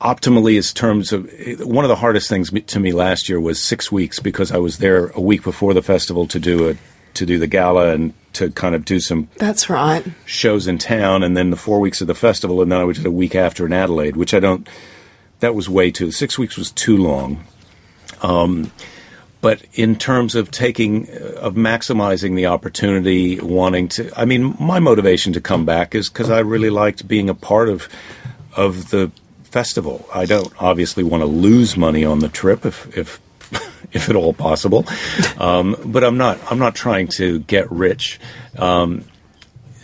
[0.03, 1.31] optimally is terms of
[1.61, 4.79] one of the hardest things to me last year was six weeks because I was
[4.79, 6.77] there a week before the festival to do a
[7.15, 10.05] to do the gala and to kind of do some that's right.
[10.25, 13.05] shows in town and then the four weeks of the festival and then I did
[13.05, 14.69] a week after in Adelaide which I don't
[15.41, 17.45] that was way too six weeks was too long.
[18.23, 18.73] Um,
[19.41, 25.33] but in terms of taking of maximizing the opportunity wanting to I mean my motivation
[25.35, 27.89] to come back is because I really liked being a part of
[28.57, 29.13] of the
[29.53, 30.09] festival.
[30.13, 33.21] I don't obviously want to lose money on the trip if if
[33.93, 34.87] if at all possible,
[35.39, 38.19] um, but I'm not I'm not trying to get rich.
[38.59, 39.05] Um,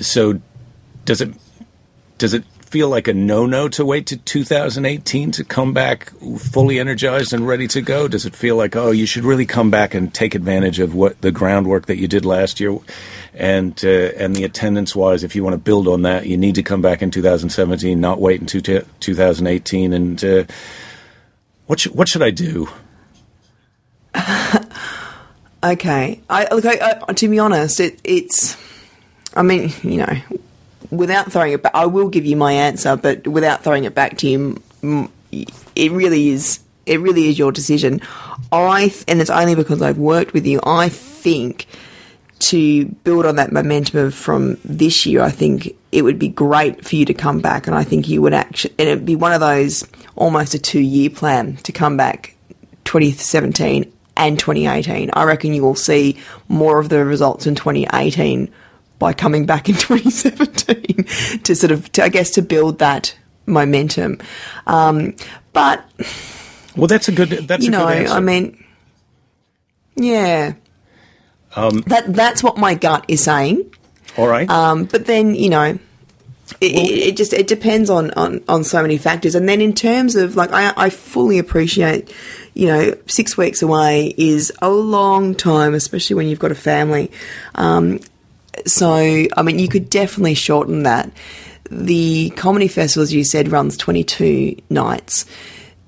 [0.01, 0.41] so
[1.05, 1.35] does it
[2.17, 6.79] does it feel like a no no to wait to 2018 to come back fully
[6.79, 8.09] energized and ready to go?
[8.09, 11.21] Does it feel like, oh, you should really come back and take advantage of what
[11.23, 12.79] the groundwork that you did last year?
[13.35, 16.55] And, uh, and the attendance wise, if you want to build on that, you need
[16.57, 19.93] to come back in 2017, not wait until t- 2018.
[19.93, 20.45] And uh,
[21.67, 22.69] what, what should I do?
[25.65, 26.21] okay.
[26.29, 28.57] I, look, I, I, to be honest, it, it's,
[29.35, 30.17] I mean, you know,
[30.91, 34.19] without throwing it back, I will give you my answer, but without throwing it back
[34.19, 34.63] to you,
[35.77, 36.61] it really is.
[36.87, 38.01] It really is your decision.
[38.51, 40.59] I and it's only because I've worked with you.
[40.65, 41.67] I think
[42.39, 46.97] to build on that momentum from this year, I think it would be great for
[46.97, 49.41] you to come back, and I think you would actually, and it'd be one of
[49.41, 49.87] those
[50.17, 52.37] almost a two-year plan to come back,
[52.85, 55.11] 2017 and 2018.
[55.13, 56.19] I reckon you will see
[56.49, 58.51] more of the results in 2018
[58.99, 63.17] by coming back in 2017 to sort of, to, I guess, to build that
[63.47, 64.19] momentum.
[64.67, 65.15] Um,
[65.53, 65.85] but
[66.77, 67.31] well, that's a good.
[67.31, 68.65] That's a you know, I mean,
[69.97, 70.55] yeah,
[71.59, 73.73] um, that that's what my gut is saying.
[74.17, 75.79] All right, um, but then you know.
[76.63, 79.75] It, well, it, just it depends on, on, on so many factors, and then in
[79.75, 82.11] terms of like I, I fully appreciate,
[82.55, 87.13] you know, six weeks away is a long time, especially when you've got a family.
[87.55, 88.01] Um,
[88.67, 91.11] so, I mean, you could definitely shorten that.
[91.71, 95.27] The comedy festival, as you said, runs 22 nights.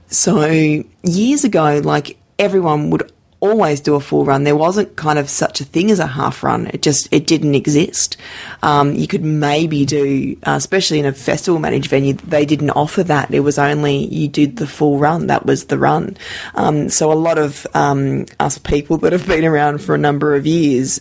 [0.09, 3.11] So, years ago, like everyone would
[3.41, 4.45] always do a full run.
[4.45, 6.69] There wasn't kind of such a thing as a half run.
[6.69, 8.17] It just it didn't exist.
[8.63, 13.03] Um, you could maybe do, uh, especially in a festival managed venue, they didn't offer
[13.05, 13.33] that.
[13.33, 15.27] It was only you did the full run.
[15.27, 16.17] That was the run.
[16.55, 20.35] Um, so a lot of um, us people that have been around for a number
[20.35, 21.01] of years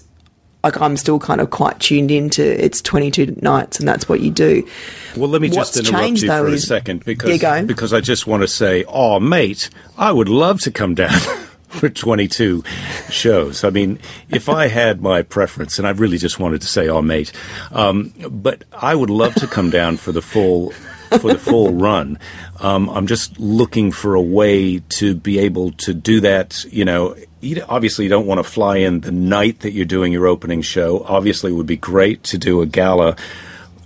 [0.63, 4.29] like I'm still kind of quite tuned into it's 22 nights and that's what you
[4.29, 4.67] do.
[5.15, 7.93] Well, let me What's just interrupt changed, you though, for is, a second because because
[7.93, 11.17] I just want to say, oh, mate, I would love to come down.
[11.79, 12.63] for 22
[13.09, 13.63] shows.
[13.63, 13.99] I mean,
[14.29, 17.31] if I had my preference, and I really just wanted to say, "Oh, mate,"
[17.71, 20.71] um, but I would love to come down for the full
[21.19, 22.19] for the full run.
[22.59, 26.65] Um, I'm just looking for a way to be able to do that.
[26.65, 30.11] You know, you, obviously you don't want to fly in the night that you're doing
[30.11, 31.03] your opening show.
[31.07, 33.15] Obviously, it would be great to do a gala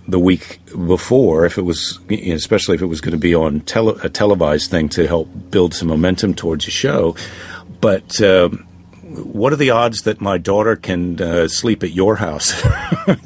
[0.06, 3.98] the week before, if it was, especially if it was going to be on tele,
[4.02, 7.16] a televised thing to help build some momentum towards your show.
[7.84, 8.66] But um,
[9.02, 12.62] what are the odds that my daughter can uh, sleep at your house?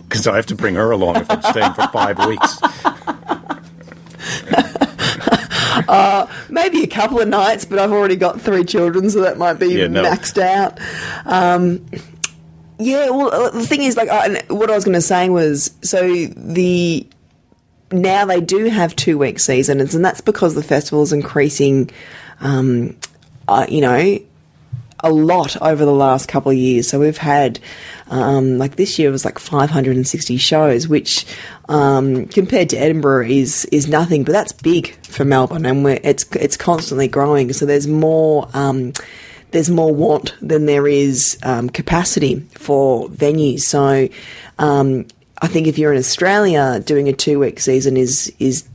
[0.08, 2.58] Because I have to bring her along if I'm staying for five weeks.
[5.88, 9.60] uh, maybe a couple of nights, but I've already got three children, so that might
[9.60, 10.02] be yeah, no.
[10.02, 10.80] maxed out.
[11.26, 11.86] Um,
[12.80, 14.08] yeah, well, uh, the thing is, like,
[14.50, 17.06] what I was going to say was, so the
[17.92, 21.90] now they do have two week seasons, and that's because the festival is increasing.
[22.40, 22.96] Um,
[23.46, 24.18] uh, you know,
[25.00, 26.88] a lot over the last couple of years.
[26.88, 27.60] So we've had,
[28.08, 31.26] um, like this year was like 560 shows, which
[31.68, 36.56] um, compared to Edinburgh is is nothing, but that's big for Melbourne, and it's it's
[36.56, 37.52] constantly growing.
[37.52, 38.48] So there's more.
[38.54, 38.92] Um,
[39.50, 43.60] there's more want than there is um, capacity for venues.
[43.60, 44.08] So,
[44.58, 45.06] um,
[45.40, 48.68] I think if you're in Australia, doing a two week season is is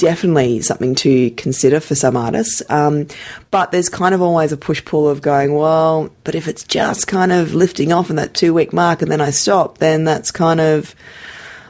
[0.00, 2.62] definitely something to consider for some artists.
[2.70, 3.06] Um,
[3.50, 7.06] but there's kind of always a push pull of going, well, but if it's just
[7.06, 10.30] kind of lifting off in that two week mark and then I stop, then that's
[10.30, 10.94] kind of.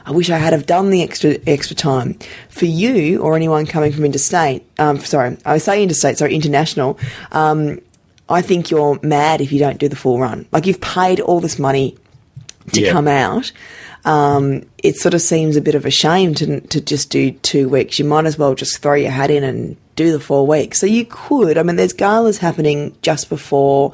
[0.03, 2.17] I wish I had have done the extra extra time.
[2.49, 6.97] For you or anyone coming from interstate, um, sorry, I say interstate, sorry, international.
[7.31, 7.79] Um,
[8.27, 10.47] I think you're mad if you don't do the full run.
[10.51, 11.97] Like you've paid all this money
[12.73, 12.91] to yeah.
[12.91, 13.51] come out
[14.05, 17.69] um, it sort of seems a bit of a shame to, to just do two
[17.69, 17.99] weeks.
[17.99, 20.79] You might as well just throw your hat in and do the four weeks.
[20.79, 23.93] So you could, I mean, there's galas happening just before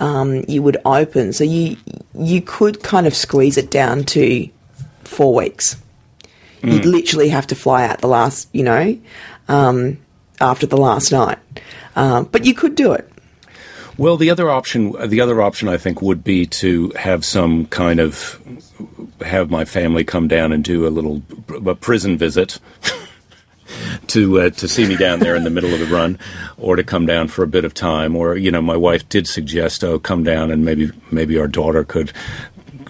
[0.00, 1.32] um, you would open.
[1.32, 1.76] So you
[2.14, 4.48] you could kind of squeeze it down to
[5.04, 5.76] four weeks.
[6.62, 6.72] Mm.
[6.72, 8.98] You'd literally have to fly out the last, you know,
[9.48, 9.98] um,
[10.40, 11.38] after the last night.
[11.94, 13.08] Um, but you could do it.
[13.98, 18.00] Well, the other option, the other option, I think, would be to have some kind
[18.00, 18.40] of
[19.22, 21.22] have my family come down and do a little
[21.66, 22.58] a prison visit.
[24.08, 26.18] to uh, to see me down there in the middle of the run,
[26.58, 29.26] or to come down for a bit of time, or you know, my wife did
[29.26, 32.12] suggest, oh, come down and maybe maybe our daughter could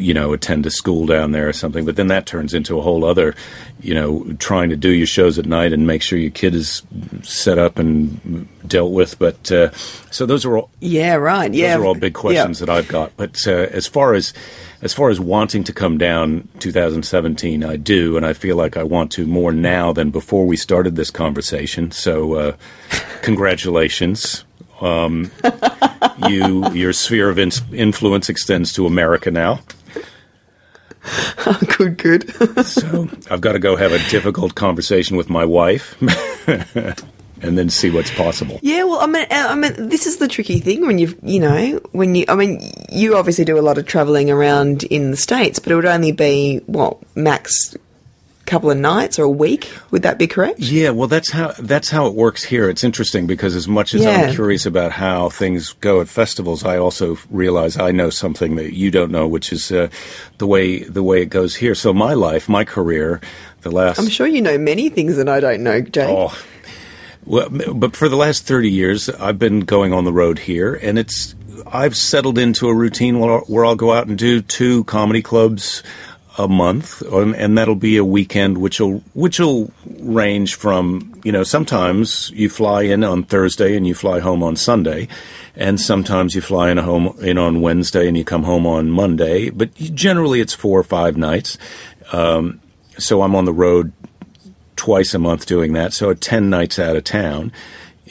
[0.03, 1.85] you know, attend a school down there or something.
[1.85, 3.35] But then that turns into a whole other,
[3.81, 6.83] you know, trying to do your shows at night and make sure your kid is
[7.23, 9.19] set up and dealt with.
[9.19, 9.71] But uh,
[10.11, 10.71] so those are all.
[10.81, 11.53] Yeah, right.
[11.53, 12.67] Yeah, those are all big questions yeah.
[12.67, 13.17] that I've got.
[13.17, 14.35] But uh, as far as
[14.83, 18.83] as far as wanting to come down 2017, I do, and I feel like I
[18.83, 21.93] want to more now than before we started this conversation.
[21.93, 22.57] So, uh,
[23.23, 24.45] congratulations.
[24.81, 25.31] Um,
[26.29, 29.61] you your sphere of in- influence extends to America now.
[31.77, 32.65] good, good.
[32.65, 35.97] so I've got to go have a difficult conversation with my wife.
[37.43, 38.61] and then see what's possible.
[38.63, 41.41] Yeah, well, I mean, uh, I mean, this is the tricky thing when you've, you
[41.41, 45.17] know, when you, I mean, you obviously do a lot of traveling around in the
[45.17, 47.77] states, but it would only be what max
[48.47, 49.73] couple of nights or a week.
[49.91, 50.59] Would that be correct?
[50.61, 52.69] Yeah, well, that's how that's how it works here.
[52.69, 54.11] It's interesting because as much as yeah.
[54.11, 58.75] I'm curious about how things go at festivals, I also realize I know something that
[58.75, 59.89] you don't know, which is uh,
[60.39, 61.75] the way the way it goes here.
[61.75, 63.21] So my life, my career,
[63.63, 63.99] the last.
[63.99, 66.09] I'm sure you know many things that I don't know, Jake.
[66.09, 66.37] Oh.
[67.25, 70.99] Well, but for the last 30 years, I've been going on the road here, and
[70.99, 71.37] it's
[71.67, 75.83] I've settled into a routine where I'll go out and do two comedy clubs
[76.39, 82.49] a month, and that'll be a weekend, which'll which'll range from you know sometimes you
[82.49, 85.09] fly in on Thursday and you fly home on Sunday,
[85.57, 89.51] and sometimes you fly in home in on Wednesday and you come home on Monday.
[89.51, 91.59] But generally, it's four or five nights.
[92.13, 92.61] Um,
[92.99, 93.93] so I'm on the road
[94.77, 95.93] twice a month doing that.
[95.93, 97.53] So ten nights out of town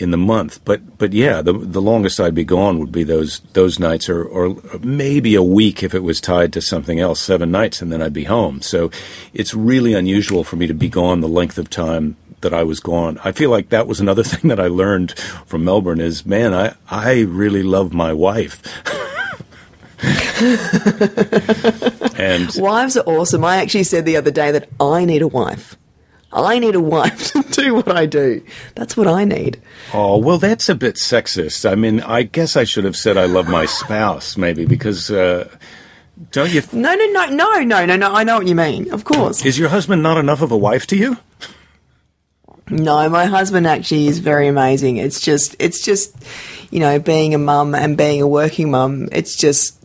[0.01, 0.63] in the month.
[0.65, 4.23] But but yeah, the the longest I'd be gone would be those those nights, or
[4.23, 7.21] or maybe a week if it was tied to something else.
[7.21, 8.61] Seven nights, and then I'd be home.
[8.61, 8.91] So
[9.33, 12.79] it's really unusual for me to be gone the length of time that I was
[12.79, 13.19] gone.
[13.23, 16.75] I feel like that was another thing that I learned from Melbourne is man, I
[16.89, 18.61] I really love my wife.
[22.17, 23.45] and wives are awesome.
[23.45, 25.77] I actually said the other day that I need a wife.
[26.33, 28.41] I need a wife to do what I do.
[28.75, 29.61] That's what I need.
[29.93, 31.69] Oh, well, that's a bit sexist.
[31.69, 35.11] I mean, I guess I should have said I love my spouse, maybe, because.
[35.11, 35.49] Uh,
[36.31, 36.59] don't you?
[36.59, 38.13] F- no, no, no, no, no, no, no.
[38.13, 38.91] I know what you mean.
[38.93, 39.43] Of course.
[39.43, 41.17] Is your husband not enough of a wife to you?
[42.69, 44.97] No, my husband actually is very amazing.
[44.97, 46.15] It's just, it's just,
[46.69, 49.77] you know, being a mum and being a working mum, it's just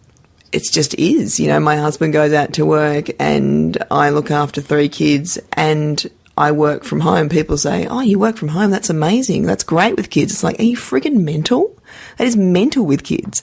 [0.53, 1.41] it's just is.
[1.41, 6.07] You know, my husband goes out to work and I look after three kids and
[6.39, 7.29] I work from home.
[7.29, 8.71] People say, Oh, you work from home.
[8.71, 9.45] That's amazing.
[9.45, 10.33] That's great with kids.
[10.33, 11.75] It's like, are you friggin' mental?
[12.19, 13.43] That is mental with kids.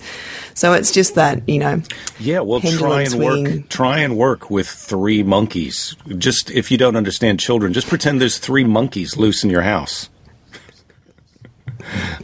[0.53, 1.81] So it's just that, you know.
[2.19, 3.55] Yeah, well, try and swinging.
[3.61, 3.69] work.
[3.69, 5.95] Try and work with three monkeys.
[6.17, 10.09] Just if you don't understand children, just pretend there's three monkeys loose in your house.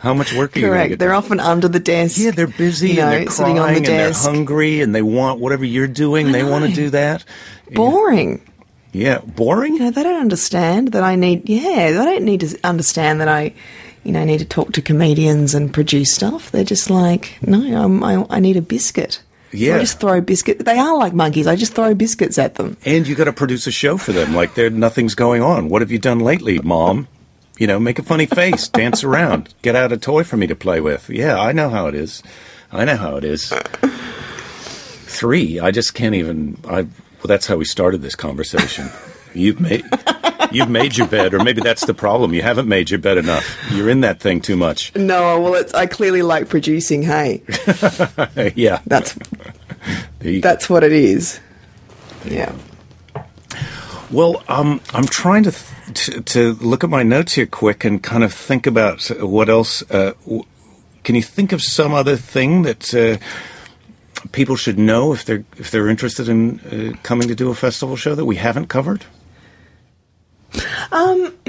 [0.01, 0.99] How much work are you going to Correct.
[0.99, 1.17] They're done?
[1.17, 2.17] often under the desk.
[2.19, 4.23] Yeah, they're busy you know, and they're sitting on the and they're desk.
[4.23, 6.31] hungry and they want whatever you're doing.
[6.31, 7.25] They want to do that.
[7.73, 8.48] Boring.
[8.91, 9.75] Yeah, boring.
[9.75, 13.27] You know, they don't understand that I need, yeah, they don't need to understand that
[13.27, 13.53] I,
[14.03, 16.51] you know, need to talk to comedians and produce stuff.
[16.51, 19.21] They're just like, no, I'm, I, I need a biscuit.
[19.51, 19.75] Yeah.
[19.75, 20.65] I just throw biscuit.
[20.65, 21.47] They are like monkeys.
[21.47, 22.77] I just throw biscuits at them.
[22.85, 24.35] And you got to produce a show for them.
[24.35, 25.69] Like there, nothing's going on.
[25.69, 27.07] What have you done lately, Mom?
[27.57, 30.55] You know, make a funny face, dance around, get out a toy for me to
[30.55, 31.09] play with.
[31.09, 32.23] Yeah, I know how it is.
[32.71, 33.51] I know how it is.
[35.05, 35.59] Three.
[35.59, 36.57] I just can't even.
[36.67, 36.87] I.
[37.19, 38.89] Well, that's how we started this conversation.
[39.33, 39.85] You've made.
[40.51, 42.33] You've made your bed, or maybe that's the problem.
[42.33, 43.55] You haven't made your bed enough.
[43.71, 44.95] You're in that thing too much.
[44.95, 47.43] No, well, it's, I clearly like producing hay.
[48.55, 49.13] yeah, That's,
[50.19, 50.39] there go.
[50.41, 51.39] that's what it is.
[52.25, 52.55] Yeah.
[54.09, 58.01] Well, um, I'm trying to, th- to to look at my notes here quick and
[58.01, 59.83] kind of think about what else.
[59.91, 60.45] Uh, w-
[61.03, 63.17] can you think of some other thing that uh,
[64.31, 67.95] people should know if they're if they're interested in uh, coming to do a festival
[67.95, 69.05] show that we haven't covered?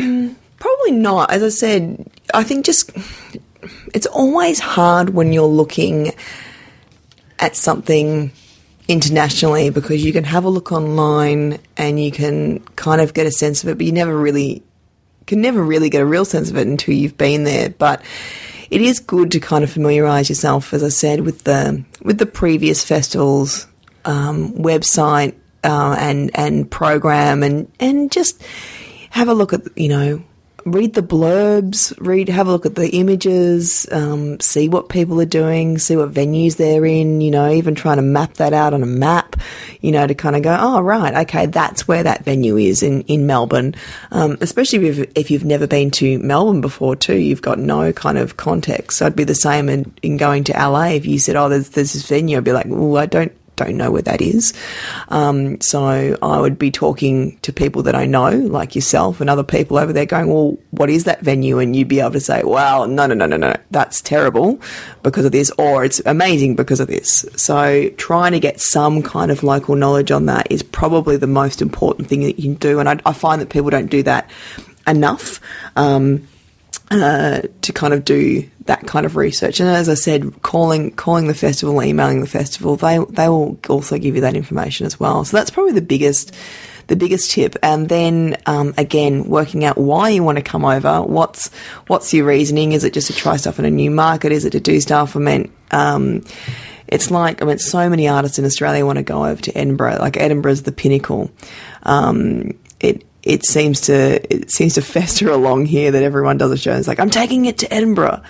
[0.58, 1.30] Probably not.
[1.30, 2.90] As I said, I think just
[3.94, 6.12] it's always hard when you're looking
[7.38, 8.32] at something
[8.88, 13.30] internationally because you can have a look online and you can kind of get a
[13.30, 14.62] sense of it, but you never really
[15.30, 17.70] can never really get a real sense of it until you've been there.
[17.70, 18.02] But
[18.68, 22.26] it is good to kind of familiarize yourself, as I said, with the with the
[22.26, 23.66] previous festivals
[24.04, 28.42] um, website uh, and and program and and just
[29.10, 30.22] have a look at you know
[30.64, 35.26] read the blurbs read have a look at the images um, see what people are
[35.26, 38.82] doing see what venues they're in you know even trying to map that out on
[38.82, 39.36] a map
[39.80, 43.02] you know to kind of go oh right okay that's where that venue is in
[43.02, 43.74] in melbourne.
[44.10, 48.18] Um, especially if, if you've never been to melbourne before too you've got no kind
[48.18, 48.98] of context.
[48.98, 51.70] So i'd be the same in, in going to la if you said oh there's,
[51.70, 52.38] there's this venue.
[52.38, 53.32] I'd be like well i don't
[53.64, 54.52] don't know where that is.
[55.08, 59.42] Um, so I would be talking to people that I know, like yourself and other
[59.42, 62.42] people over there, going, "Well, what is that venue?" And you'd be able to say,
[62.44, 64.60] "Well, no, no, no, no, no, that's terrible
[65.02, 69.30] because of this, or it's amazing because of this." So trying to get some kind
[69.30, 72.80] of local knowledge on that is probably the most important thing that you can do,
[72.80, 74.30] and I, I find that people don't do that
[74.86, 75.40] enough.
[75.76, 76.26] Um,
[76.90, 79.60] uh, to kind of do that kind of research.
[79.60, 83.98] And as I said, calling calling the festival, emailing the festival, they they will also
[83.98, 85.24] give you that information as well.
[85.24, 86.34] So that's probably the biggest
[86.88, 87.54] the biggest tip.
[87.62, 91.02] And then um, again, working out why you want to come over.
[91.02, 91.48] What's
[91.86, 92.72] what's your reasoning?
[92.72, 94.32] Is it just to try stuff in a new market?
[94.32, 95.16] Is it to do stuff?
[95.16, 95.52] I mean.
[95.70, 96.24] Um,
[96.88, 99.98] it's like I mean, so many artists in Australia want to go over to Edinburgh.
[100.00, 101.30] Like Edinburgh's the pinnacle.
[101.84, 106.56] Um, it it seems to it seems to fester along here that everyone does a
[106.56, 106.70] show.
[106.70, 108.22] and It's like I'm taking it to Edinburgh,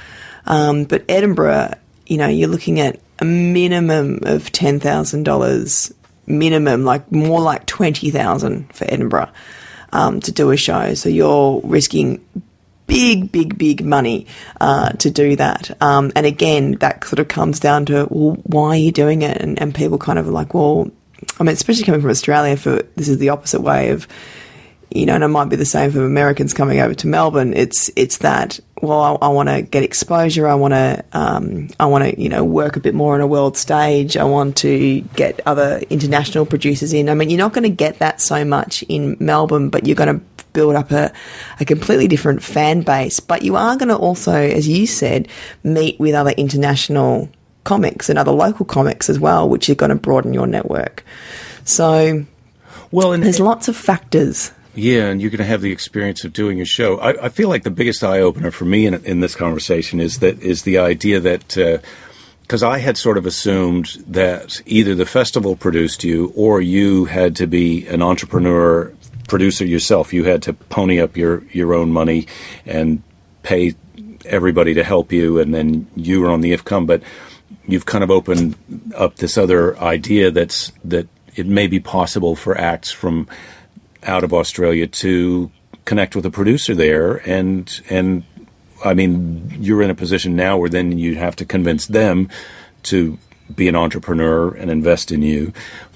[0.46, 1.74] um, but Edinburgh,
[2.06, 5.92] you know, you're looking at a minimum of ten thousand dollars,
[6.26, 9.30] minimum, like more like twenty thousand for Edinburgh
[9.92, 10.94] um, to do a show.
[10.94, 12.24] So you're risking
[12.86, 14.26] big, big, big money
[14.60, 15.80] uh, to do that.
[15.80, 19.40] Um, and again, that sort of comes down to, well, why are you doing it?
[19.40, 20.90] And, and people kind of like, well,
[21.38, 24.08] I mean, especially coming from Australia, for this is the opposite way of,
[24.90, 27.54] you know, and it might be the same for Americans coming over to Melbourne.
[27.54, 30.48] It's it's that well, I, I want to get exposure.
[30.48, 33.26] I want to um, I want to you know work a bit more on a
[33.26, 34.16] world stage.
[34.16, 37.08] I want to get other international producers in.
[37.08, 40.18] I mean, you're not going to get that so much in Melbourne, but you're going
[40.18, 41.12] to build up a,
[41.60, 43.20] a completely different fan base.
[43.20, 45.28] But you are going to also, as you said,
[45.62, 47.28] meet with other international
[47.62, 51.04] comics and other local comics as well, which are going to broaden your network.
[51.64, 52.24] So
[52.90, 54.50] Well, and there's lots of factors.
[54.80, 56.98] Yeah, and you're going to have the experience of doing a show.
[57.00, 60.20] I, I feel like the biggest eye opener for me in, in this conversation is
[60.20, 61.78] that is the idea that uh,
[62.40, 67.36] because I had sort of assumed that either the festival produced you or you had
[67.36, 68.90] to be an entrepreneur
[69.28, 70.14] producer yourself.
[70.14, 72.26] You had to pony up your your own money
[72.64, 73.02] and
[73.42, 73.74] pay
[74.24, 76.86] everybody to help you, and then you were on the if come.
[76.86, 77.02] But
[77.68, 78.56] you've kind of opened
[78.96, 83.28] up this other idea that's that it may be possible for acts from
[84.04, 85.50] out of Australia to
[85.84, 88.24] connect with a producer there and and
[88.84, 92.28] I mean, you're in a position now where then you have to convince them
[92.84, 93.18] to
[93.54, 95.52] be an entrepreneur and invest in you,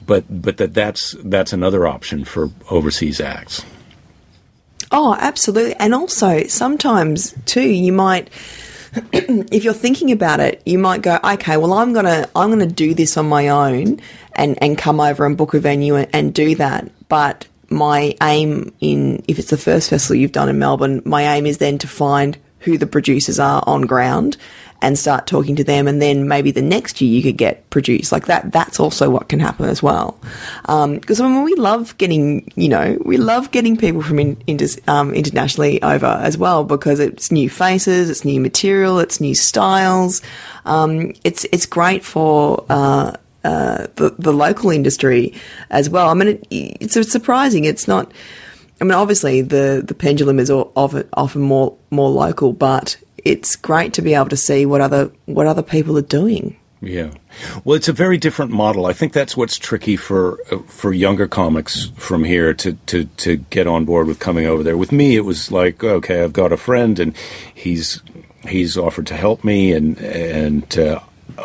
[0.07, 3.65] but but that that's that's another option for overseas acts.
[4.91, 5.75] Oh, absolutely.
[5.77, 8.29] And also, sometimes too, you might,
[9.13, 12.95] if you're thinking about it, you might go, okay, well, I'm gonna, I'm gonna do
[12.95, 14.01] this on my own,
[14.35, 16.91] and and come over and book a venue and, and do that.
[17.09, 21.47] But my aim in, if it's the first festival you've done in Melbourne, my aim
[21.47, 24.37] is then to find who the producers are on ground
[24.85, 25.89] and start talking to them.
[25.89, 28.53] And then maybe the next year you could get produced like that.
[28.53, 30.19] That's also what can happen as well.
[30.63, 34.37] Because um, I mean, we love getting, you know, we love getting people from in,
[34.87, 40.21] um, internationally over as well because it's new faces, it's new material, it's new styles.
[40.67, 42.65] Um, it's it's great for.
[42.69, 45.35] Uh, uh, the, the local industry
[45.71, 46.09] as well.
[46.09, 47.65] I mean, it, it's surprising.
[47.65, 48.13] It's not.
[48.81, 53.95] I mean, obviously the, the pendulum is often, often more more local, but it's great
[53.95, 56.57] to be able to see what other what other people are doing.
[56.81, 57.13] Yeah,
[57.65, 58.85] well, it's a very different model.
[58.85, 63.67] I think that's what's tricky for for younger comics from here to, to to get
[63.67, 64.77] on board with coming over there.
[64.77, 67.17] With me, it was like, okay, I've got a friend, and
[67.55, 68.03] he's
[68.47, 71.01] he's offered to help me, and and uh,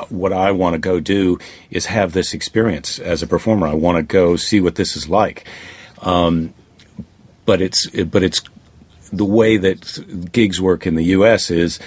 [0.10, 1.40] what I want to go do
[1.72, 3.68] is have this experience as a performer.
[3.68, 5.48] I want to go see what this is like.
[6.02, 6.54] Um,
[7.46, 8.42] but it's but it's
[9.12, 11.50] the way that gigs work in the U.S.
[11.50, 11.80] is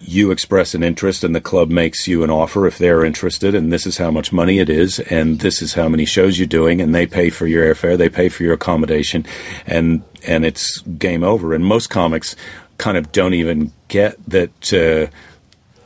[0.00, 3.72] you express an interest and the club makes you an offer if they're interested and
[3.72, 6.80] this is how much money it is and this is how many shows you're doing
[6.80, 9.26] and they pay for your airfare they pay for your accommodation
[9.66, 12.36] and and it's game over and most comics
[12.78, 15.12] kind of don't even get that uh,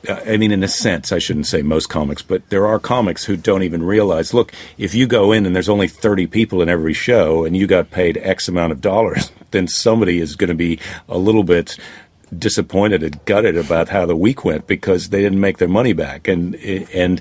[0.09, 3.37] I mean, in a sense, I shouldn't say most comics, but there are comics who
[3.37, 6.93] don't even realize look, if you go in and there's only 30 people in every
[6.93, 10.79] show and you got paid X amount of dollars, then somebody is going to be
[11.09, 11.79] a little bit
[12.37, 16.27] disappointed and gutted about how the week went because they didn't make their money back.
[16.27, 17.21] And, and,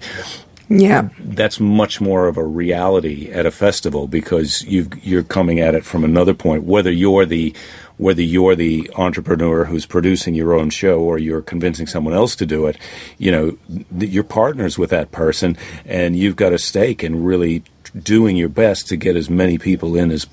[0.69, 4.87] yeah, that's much more of a reality at a festival because you
[5.17, 6.63] are coming at it from another point.
[6.63, 7.53] Whether you're the
[7.97, 12.45] whether you're the entrepreneur who's producing your own show or you're convincing someone else to
[12.45, 12.77] do it,
[13.17, 13.57] you know,
[13.97, 17.63] you're partners with that person and you've got a stake in really
[17.97, 20.27] doing your best to get as many people in as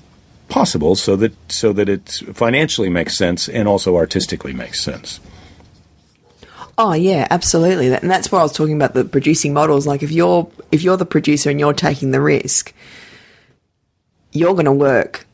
[0.47, 5.19] possible so that so that it financially makes sense and also artistically makes sense.
[6.77, 7.93] Oh yeah, absolutely.
[7.93, 9.85] And that's why I was talking about the producing models.
[9.85, 12.73] Like if you're if you're the producer and you're taking the risk,
[14.31, 15.25] you're going to work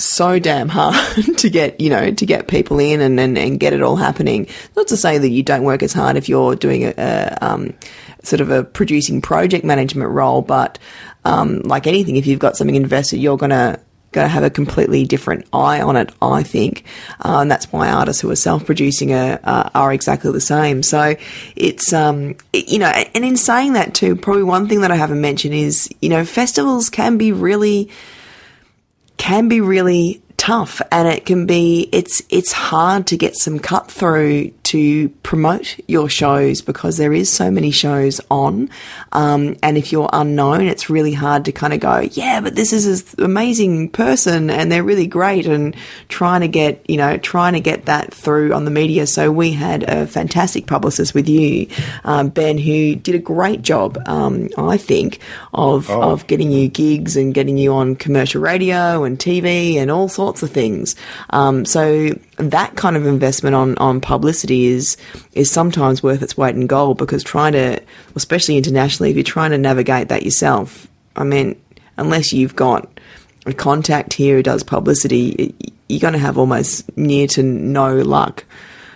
[0.00, 0.96] so damn hard
[1.38, 4.46] to get, you know, to get people in and, and, and get it all happening.
[4.76, 7.74] Not to say that you don't work as hard if you're doing a, a um,
[8.22, 10.78] sort of a producing project management role, but
[11.24, 13.80] um, like anything, if you've got something invested, you're going to
[14.12, 16.84] going to have a completely different eye on it, I think.
[17.24, 20.82] Uh, and that's why artists who are self-producing are, uh, are exactly the same.
[20.82, 21.14] So
[21.54, 24.96] it's, um, it, you know, and in saying that too, probably one thing that I
[24.96, 27.88] haven't mentioned is, you know, festivals can be really,
[29.20, 33.90] can be really tough and it can be it's it's hard to get some cut
[33.90, 38.68] through to promote your shows because there is so many shows on
[39.12, 42.72] um, and if you're unknown it's really hard to kind of go yeah but this
[42.72, 45.76] is an amazing person and they're really great and
[46.08, 49.52] trying to get you know trying to get that through on the media so we
[49.52, 51.66] had a fantastic publicist with you
[52.04, 55.20] um, Ben who did a great job um, I think
[55.52, 56.12] of oh.
[56.12, 60.30] of getting you gigs and getting you on commercial radio and TV and all sorts
[60.30, 60.96] sorts of things.
[61.30, 62.10] Um, so
[62.40, 64.96] that kind of investment on, on publicity is
[65.32, 67.80] is sometimes worth its weight in gold because trying to,
[68.14, 71.60] especially internationally, if you're trying to navigate that yourself, I mean,
[71.96, 72.88] unless you've got
[73.46, 75.54] a contact here who does publicity,
[75.88, 78.44] you're going to have almost near to no luck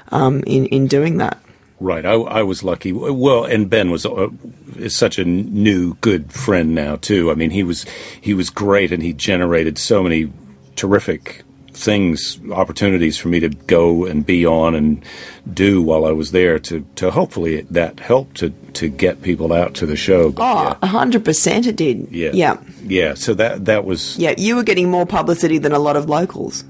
[0.08, 1.38] um, in in doing that.
[1.80, 2.92] Right, I, I, was lucky.
[2.92, 4.28] Well, and Ben was uh,
[4.76, 7.30] is such a new, good friend now too.
[7.30, 7.84] I mean, he was
[8.20, 10.32] he was great, and he generated so many
[10.76, 11.42] terrific
[11.74, 15.04] things, opportunities for me to go and be on and
[15.52, 19.74] do while I was there to, to hopefully that helped to, to get people out
[19.74, 20.30] to the show.
[20.30, 21.24] But, oh, hundred yeah.
[21.24, 22.08] percent it did.
[22.10, 22.30] Yeah.
[22.32, 22.60] Yeah.
[22.82, 23.14] Yeah.
[23.14, 24.16] So that, that was.
[24.18, 24.34] Yeah.
[24.38, 26.64] You were getting more publicity than a lot of locals.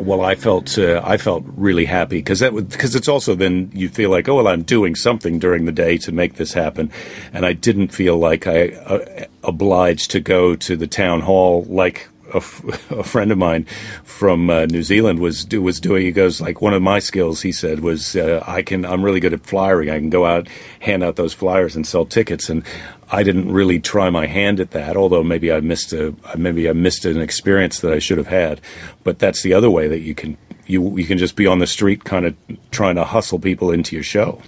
[0.00, 3.70] Well, I felt uh, I felt really happy because that would because it's also then
[3.72, 6.90] you feel like oh well I'm doing something during the day to make this happen,
[7.32, 12.08] and I didn't feel like I uh, obliged to go to the town hall like
[12.36, 13.64] a, a friend of mine
[14.04, 16.02] from uh, New Zealand was do, was doing.
[16.02, 17.42] He goes like one of my skills.
[17.42, 19.90] He said was uh, I can I'm really good at flyering.
[19.90, 20.48] I can go out
[20.80, 22.48] hand out those flyers and sell tickets.
[22.48, 22.64] And
[23.10, 24.96] I didn't really try my hand at that.
[24.96, 28.60] Although maybe I missed a maybe I missed an experience that I should have had.
[29.04, 30.36] But that's the other way that you can
[30.66, 32.36] you you can just be on the street, kind of
[32.70, 34.40] trying to hustle people into your show.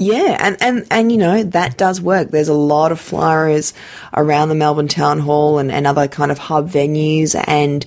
[0.00, 2.30] Yeah, and, and, and you know, that does work.
[2.30, 3.74] There's a lot of flyers
[4.14, 7.84] around the Melbourne Town Hall and, and other kind of hub venues and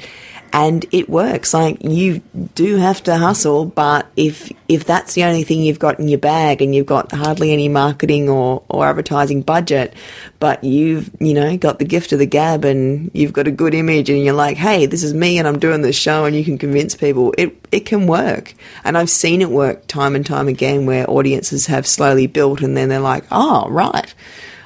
[0.53, 1.53] and it works.
[1.53, 2.19] Like you
[2.55, 6.19] do have to hustle, but if if that's the only thing you've got in your
[6.19, 9.93] bag and you've got hardly any marketing or, or advertising budget,
[10.39, 13.73] but you've you know got the gift of the gab and you've got a good
[13.73, 16.43] image and you're like, hey, this is me and I'm doing this show and you
[16.43, 18.53] can convince people, it it can work.
[18.83, 22.75] And I've seen it work time and time again where audiences have slowly built and
[22.75, 24.13] then they're like, oh right.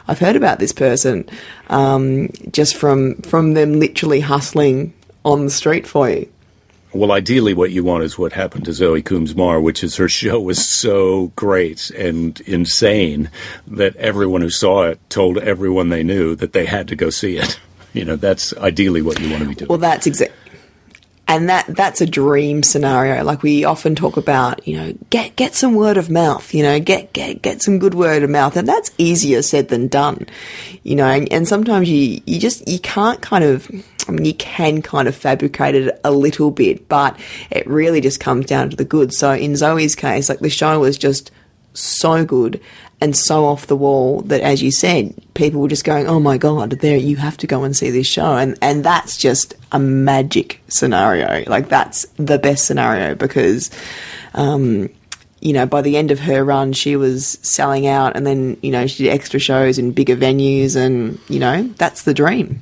[0.08, 1.28] I've heard about this person
[1.68, 4.94] um, just from from them literally hustling
[5.26, 6.30] on the street for you.
[6.94, 10.40] Well, ideally, what you want is what happened to Zoe Coombs-Marr, which is her show
[10.40, 13.30] was so great and insane
[13.68, 17.38] that everyone who saw it told everyone they knew that they had to go see
[17.38, 17.60] it.
[17.94, 19.70] You know, that's ideally what you want to be doing.
[19.70, 20.45] Well, that's exactly
[21.28, 23.24] and that that's a dream scenario.
[23.24, 26.80] Like we often talk about, you know, get get some word of mouth, you know,
[26.80, 30.28] get get get some good word of mouth, and that's easier said than done,
[30.84, 31.08] you know.
[31.08, 33.70] And, and sometimes you you just you can't kind of,
[34.08, 37.20] I mean, you can kind of fabricate it a little bit, but
[37.50, 39.12] it really just comes down to the good.
[39.14, 41.32] So in Zoe's case, like the show was just
[41.76, 42.60] so good
[43.02, 46.38] and so off the wall that, as you said, people were just going, "Oh my
[46.38, 49.80] god, there you have to go and see this show," and and that's just a
[49.80, 51.44] magic scenario.
[51.48, 53.70] Like that's the best scenario because.
[54.34, 54.90] Um,
[55.42, 58.72] you know, by the end of her run, she was selling out, and then you
[58.72, 62.62] know she did extra shows in bigger venues, and you know that's the dream.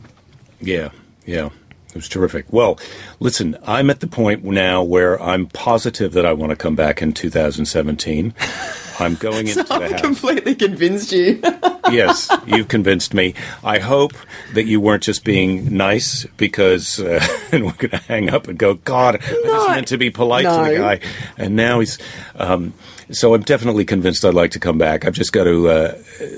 [0.59, 0.89] Yeah,
[1.25, 1.49] yeah.
[1.89, 2.51] It was terrific.
[2.51, 2.77] Well,
[3.19, 7.01] listen, I'm at the point now where I'm positive that I want to come back
[7.01, 8.33] in 2017.
[8.99, 10.01] I'm going into so the I've house.
[10.01, 11.41] completely convinced you.
[11.91, 13.33] yes, you've convinced me.
[13.63, 14.13] I hope
[14.53, 18.57] that you weren't just being nice because, uh, and we're going to hang up and
[18.57, 20.99] go, God, I just meant to be polite to the guy.
[21.37, 21.97] And now he's,
[22.35, 22.73] um,
[23.11, 25.05] so I'm definitely convinced I'd like to come back.
[25.05, 25.97] I've just got to uh,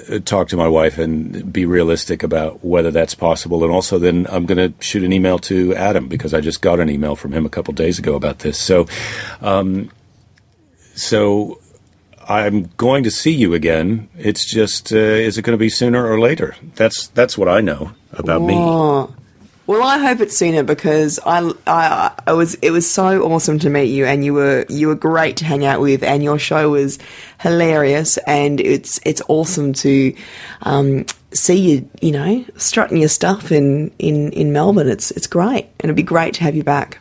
[0.09, 3.63] uh, talk to my wife and be realistic about whether that's possible.
[3.63, 6.79] And also, then I'm going to shoot an email to Adam because I just got
[6.79, 8.59] an email from him a couple days ago about this.
[8.59, 8.87] So,
[9.41, 9.91] um,
[10.95, 11.59] so
[12.27, 14.09] I'm going to see you again.
[14.17, 16.55] It's just, uh, is it going to be sooner or later?
[16.75, 18.55] That's that's what I know about me.
[18.57, 19.13] Oh.
[19.67, 23.69] Well, I hope it's sooner because I, I, I was it was so awesome to
[23.71, 26.69] meet you, and you were you were great to hang out with, and your show
[26.69, 26.99] was
[27.41, 30.15] hilarious, and it's it's awesome to
[30.61, 34.87] um, see you, you know, strutting your stuff in, in, in Melbourne.
[34.87, 36.99] It's it's great, and it'd be great to have you back.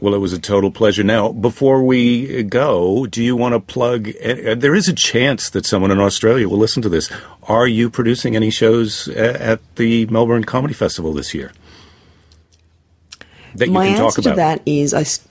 [0.00, 1.02] Well, it was a total pleasure.
[1.02, 4.10] Now, before we go, do you want to plug?
[4.22, 7.10] Uh, there is a chance that someone in Australia will listen to this.
[7.44, 11.50] Are you producing any shows a- at the Melbourne Comedy Festival this year
[13.54, 14.36] that you My can answer talk to about?
[14.36, 15.00] that is I.
[15.00, 15.26] s-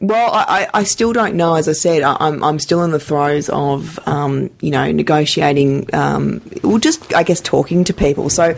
[0.00, 1.54] Well, I, I I still don't know.
[1.56, 5.94] As I said, I, I'm I'm still in the throes of um, you know negotiating.
[5.94, 8.30] Um, well, just I guess talking to people.
[8.30, 8.56] So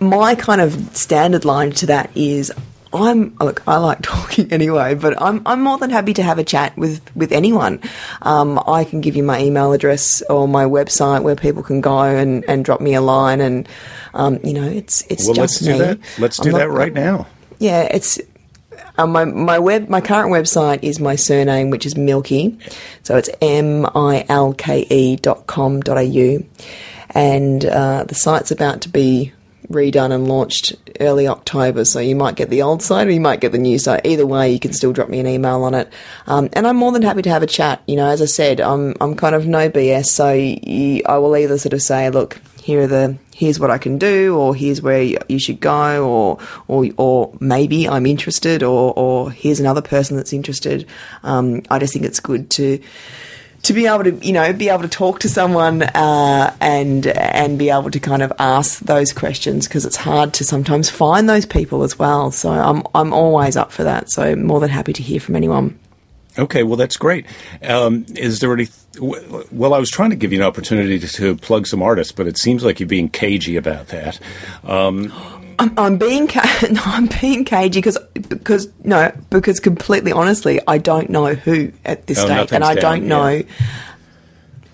[0.00, 2.52] my kind of standard line to that is.
[2.92, 3.62] I'm look.
[3.66, 7.00] I like talking anyway, but I'm I'm more than happy to have a chat with
[7.16, 7.80] with anyone.
[8.22, 11.98] Um, I can give you my email address or my website where people can go
[12.02, 13.68] and, and drop me a line, and
[14.14, 15.98] um, you know it's it's Well, just let's do that.
[16.18, 17.26] Let's do not- that right now.
[17.58, 18.20] yeah, it's
[18.98, 22.54] uh, my my web my current website is my surname, which is Milke,
[23.02, 26.38] so it's m i l k e dot com dot au,
[27.10, 29.32] and uh, the site's about to be
[29.68, 31.84] redone and launched early October.
[31.84, 34.06] So you might get the old site or you might get the new site.
[34.06, 35.92] Either way, you can still drop me an email on it,
[36.26, 37.82] um, and I'm more than happy to have a chat.
[37.86, 41.36] You know, as I said, I'm I'm kind of no BS, so you, I will
[41.36, 44.82] either sort of say, look, here are the here's what I can do, or here's
[44.82, 50.16] where you, should go, or or or maybe I'm interested, or or here's another person
[50.16, 50.86] that's interested.
[51.22, 52.80] Um, I just think it's good to
[53.66, 57.58] to be able to you know be able to talk to someone uh, and and
[57.58, 61.46] be able to kind of ask those questions because it's hard to sometimes find those
[61.46, 62.30] people as well.
[62.30, 64.10] So I'm I'm always up for that.
[64.10, 65.78] So more than happy to hear from anyone.
[66.38, 67.24] Okay, well, that's great.
[67.62, 68.68] Um, is there any?
[68.94, 72.12] w- Well, I was trying to give you an opportunity to, to plug some artists,
[72.12, 74.20] but it seems like you're being cagey about that.
[74.62, 75.10] Um,
[75.58, 80.78] I'm, I'm being ca- no, I'm being cagey because because no because completely honestly I
[80.78, 83.28] don't know who at this Oh, stage and I nothing's don't know.
[83.28, 83.42] yeah.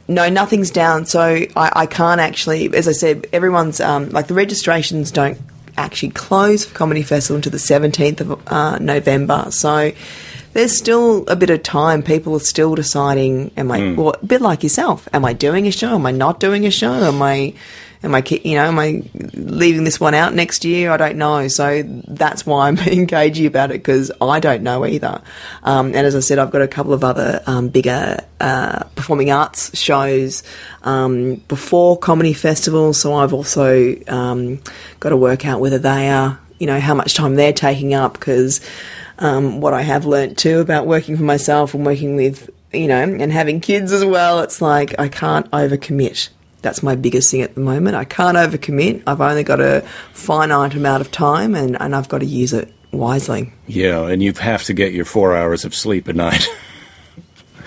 [0.08, 1.06] No, nothing's down.
[1.06, 5.38] So I, I can't actually, as I said, everyone's um, like the registrations don't
[5.78, 9.46] actually close for Comedy Festival until the 17th of uh, November.
[9.50, 9.92] So
[10.52, 12.02] there's still a bit of time.
[12.02, 13.96] People are still deciding, am I, Hmm.
[13.96, 15.94] well, a bit like yourself, am I doing a show?
[15.94, 16.92] Am I not doing a show?
[16.92, 17.54] Am I,
[18.04, 19.04] Am I, you know, am I
[19.34, 20.90] leaving this one out next year?
[20.90, 21.46] I don't know.
[21.48, 25.22] So that's why I'm being cagey about it because I don't know either.
[25.62, 29.30] Um, and as I said, I've got a couple of other um, bigger uh, performing
[29.30, 30.42] arts shows
[30.82, 33.00] um, before comedy festivals.
[33.00, 34.60] So I've also um,
[34.98, 38.14] got to work out whether they are, you know, how much time they're taking up
[38.14, 38.60] because
[39.18, 43.00] um, what I have learnt too about working for myself and working with, you know,
[43.00, 46.30] and having kids as well, it's like I can't overcommit.
[46.62, 47.96] That's my biggest thing at the moment.
[47.96, 49.02] I can't overcommit.
[49.06, 49.82] I've only got a
[50.12, 53.52] finite amount of time and, and I've got to use it wisely.
[53.66, 56.46] Yeah, and you have to get your four hours of sleep a night.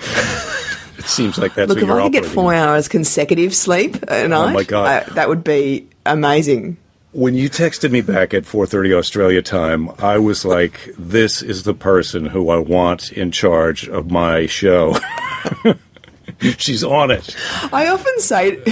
[0.98, 4.24] it seems like that's Look, what if I could get four hours consecutive sleep a
[4.24, 4.86] oh night, my God.
[4.86, 6.78] I- that would be amazing.
[7.12, 11.72] When you texted me back at 4:30 Australia time, I was like, "This is the
[11.72, 14.98] person who I want in charge of my show."
[16.58, 17.34] She's on it.
[17.72, 18.62] I often say,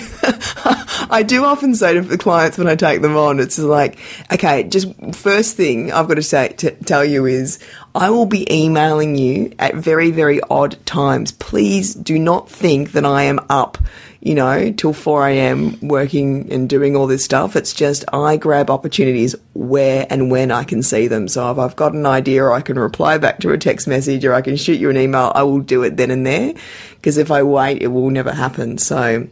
[1.10, 3.98] I do often say to the clients when I take them on, it's like,
[4.32, 7.58] okay, just first thing I've got to say to tell you is,
[7.94, 11.32] I will be emailing you at very very odd times.
[11.32, 13.78] Please do not think that I am up,
[14.24, 15.78] you know, till four a.m.
[15.82, 17.54] working and doing all this stuff.
[17.56, 21.28] It's just I grab opportunities where and when I can see them.
[21.28, 24.24] So if I've got an idea, or I can reply back to a text message,
[24.24, 26.54] or I can shoot you an email, I will do it then and there.
[26.94, 28.78] Because if I wait, it will never happen.
[28.78, 29.28] So,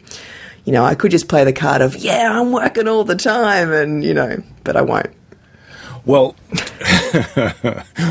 [0.66, 3.72] you know, I could just play the card of yeah, I'm working all the time,
[3.72, 5.10] and you know, but I won't.
[6.04, 6.36] Well,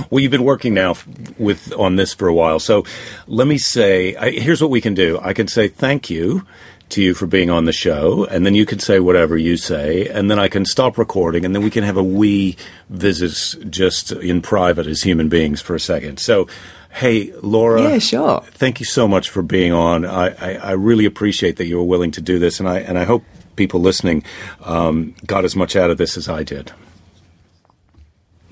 [0.09, 0.95] well, you've been working now
[1.37, 2.85] with on this for a while, so
[3.27, 5.19] let me say, I, here's what we can do.
[5.21, 6.47] I can say thank you
[6.91, 10.07] to you for being on the show, and then you can say whatever you say,
[10.07, 12.55] and then I can stop recording, and then we can have a wee
[12.89, 16.19] visit just in private as human beings for a second.
[16.19, 16.47] So,
[16.91, 18.41] hey, Laura, Yeah, sure.
[18.51, 20.05] thank you so much for being on.
[20.05, 22.97] I, I, I really appreciate that you were willing to do this, and I and
[22.97, 23.23] I hope
[23.55, 24.23] people listening
[24.63, 26.71] um, got as much out of this as I did.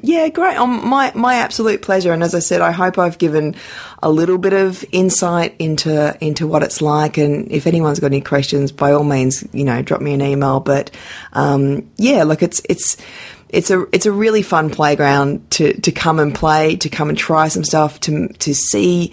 [0.01, 0.57] Yeah, great.
[0.57, 2.13] Um, my my absolute pleasure.
[2.13, 3.55] And as I said, I hope I've given
[4.01, 7.17] a little bit of insight into into what it's like.
[7.17, 10.61] And if anyone's got any questions, by all means, you know, drop me an email.
[10.61, 10.91] But
[11.33, 12.95] um, yeah, look, it's it's
[13.49, 17.17] it's a it's a really fun playground to to come and play, to come and
[17.17, 19.11] try some stuff, to to see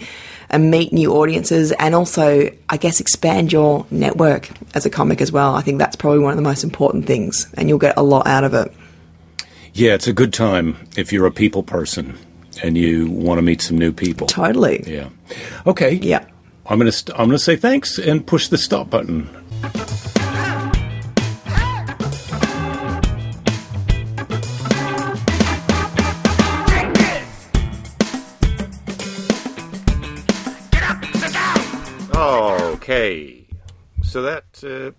[0.49, 5.29] and meet new audiences, and also, I guess, expand your network as a comic as
[5.29, 5.55] well.
[5.55, 8.27] I think that's probably one of the most important things, and you'll get a lot
[8.27, 8.71] out of it.
[9.77, 12.17] Yeah, it's a good time if you're a people person
[12.63, 14.25] and you want to meet some new people.
[14.25, 14.83] Totally.
[14.87, 15.09] Yeah.
[15.67, 15.93] Okay.
[16.01, 16.25] Yeah.
[16.65, 19.29] I'm gonna st- I'm gonna say thanks and push the stop button.
[32.15, 33.45] Okay,
[34.01, 34.91] so that uh,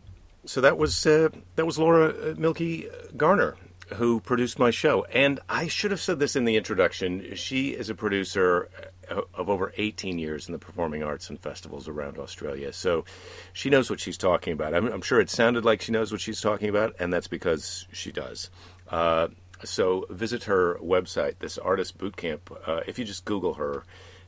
[0.46, 2.86] so that was uh, that was Laura uh, Milke
[3.16, 3.56] Garner
[3.94, 7.34] who produced my show, and I should have said this in the introduction.
[7.34, 8.68] She is a producer
[9.10, 13.04] uh, of over 18 years in the performing arts and festivals around Australia, so
[13.52, 14.74] she knows what she's talking about.
[14.74, 17.86] I'm, I'm sure it sounded like she knows what she's talking about, and that's because
[17.92, 18.50] she does.
[18.88, 19.28] Uh,
[19.64, 22.50] so visit her website, this artist boot camp.
[22.66, 23.84] Uh, if you just Google her,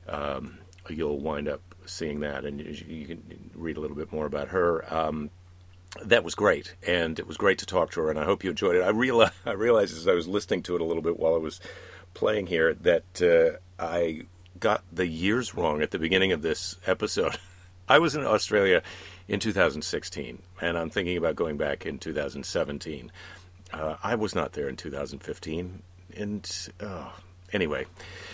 [0.08, 0.58] um,
[0.88, 4.48] you'll wind up seeing that, and you, you can read a little bit more about
[4.48, 4.92] her.
[4.92, 5.30] Um,
[6.04, 8.50] that was great, and it was great to talk to her, and I hope you
[8.50, 8.82] enjoyed it.
[8.82, 11.38] I realized, I realized as I was listening to it a little bit while I
[11.38, 11.60] was
[12.14, 14.22] playing here that uh, I
[14.58, 17.38] got the years wrong at the beginning of this episode.
[17.88, 18.82] I was in Australia
[19.26, 23.10] in 2016, and I'm thinking about going back in 2017.
[23.72, 25.82] Uh, I was not there in 2015,
[26.16, 27.12] and oh,
[27.52, 27.86] anyway,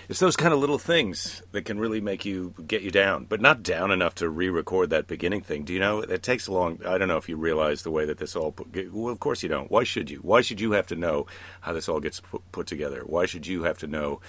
[0.08, 3.40] it's those kind of little things that can really make you get you down, but
[3.40, 5.64] not down enough to re-record that beginning thing.
[5.64, 6.80] Do you know it takes a long?
[6.86, 8.52] I don't know if you realize the way that this all.
[8.52, 9.70] Put, well, of course you don't.
[9.70, 10.18] Why should you?
[10.18, 11.26] Why should you have to know
[11.60, 13.02] how this all gets put, put together?
[13.04, 14.20] Why should you have to know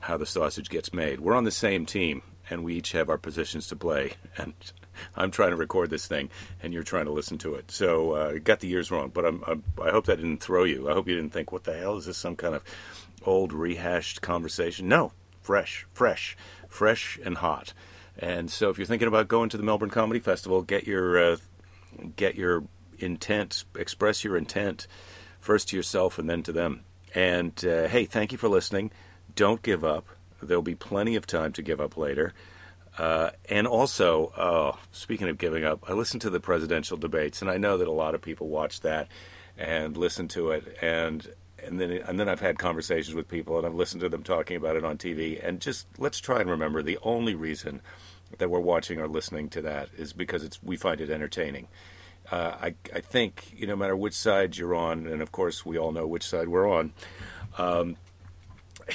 [0.00, 1.20] how the sausage gets made?
[1.20, 4.12] We're on the same team, and we each have our positions to play.
[4.38, 4.52] And
[5.14, 6.30] I'm trying to record this thing,
[6.62, 7.70] and you're trying to listen to it.
[7.70, 10.88] So uh, got the years wrong, but I'm, I'm, I hope that didn't throw you.
[10.88, 12.16] I hope you didn't think, "What the hell is this?
[12.16, 12.62] Some kind of
[13.24, 15.12] old rehashed conversation?" No,
[15.46, 16.36] fresh, fresh,
[16.68, 17.72] fresh and hot.
[18.18, 21.36] And so, if you're thinking about going to the Melbourne Comedy Festival, get your uh,
[22.16, 22.64] get your
[22.98, 24.88] intent, express your intent
[25.38, 26.82] first to yourself and then to them.
[27.14, 28.90] And uh, hey, thank you for listening.
[29.36, 30.06] Don't give up.
[30.42, 32.32] There'll be plenty of time to give up later.
[32.98, 37.50] Uh, and also, oh, speaking of giving up, I listened to the presidential debates, and
[37.50, 39.08] I know that a lot of people watch that
[39.58, 41.26] and listen to it, and
[41.66, 44.56] and then and then I've had conversations with people, and I've listened to them talking
[44.56, 45.40] about it on TV.
[45.46, 47.80] And just let's try and remember the only reason
[48.38, 51.68] that we're watching or listening to that is because it's we find it entertaining.
[52.30, 55.64] uh, I, I think you know, no matter which side you're on, and of course
[55.64, 56.92] we all know which side we're on.
[57.58, 57.96] Um,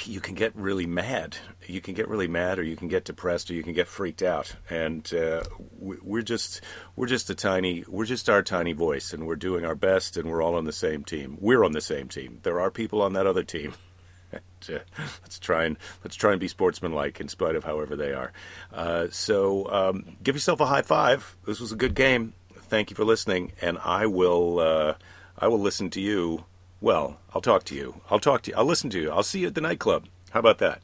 [0.04, 1.36] you can get really mad.
[1.66, 4.22] You can get really mad, or you can get depressed, or you can get freaked
[4.22, 4.54] out.
[4.70, 5.42] And uh,
[5.78, 6.62] we're just
[6.96, 10.30] we're just a tiny we're just our tiny voice, and we're doing our best, and
[10.30, 11.36] we're all on the same team.
[11.40, 12.40] We're on the same team.
[12.42, 13.74] There are people on that other team.
[14.32, 18.12] and, uh, let's try and let's try and be sportsmanlike in spite of however they
[18.12, 18.32] are.
[18.72, 21.36] Uh, so um, give yourself a high five.
[21.46, 22.32] This was a good game.
[22.54, 24.94] Thank you for listening, and I will uh,
[25.38, 26.46] I will listen to you
[26.82, 28.00] well, I'll talk to you.
[28.10, 28.56] I'll talk to you.
[28.56, 29.10] I'll listen to you.
[29.10, 30.06] I'll see you at the nightclub.
[30.30, 30.82] How about that?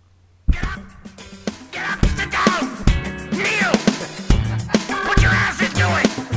[0.51, 0.81] Get up!
[1.73, 2.07] Get up!
[2.07, 2.69] Sit down!
[3.33, 3.73] Kneel!
[5.05, 6.28] Put your ass into it!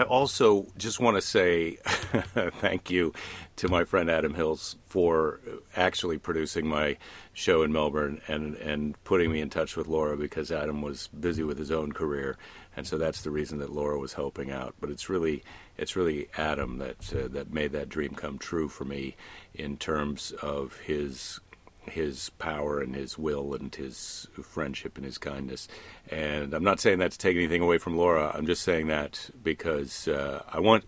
[0.00, 3.12] I also just want to say thank you
[3.56, 5.40] to my friend Adam Hills for
[5.76, 6.96] actually producing my
[7.34, 11.42] show in Melbourne and, and putting me in touch with Laura because Adam was busy
[11.42, 12.38] with his own career,
[12.74, 14.74] and so that's the reason that Laura was helping out.
[14.80, 15.42] But it's really
[15.76, 19.16] it's really Adam that uh, that made that dream come true for me
[19.52, 21.40] in terms of his
[21.86, 25.68] his power and his will and his friendship and his kindness.
[26.10, 28.32] And I'm not saying that to take anything away from Laura.
[28.34, 30.84] I'm just saying that because uh, I want.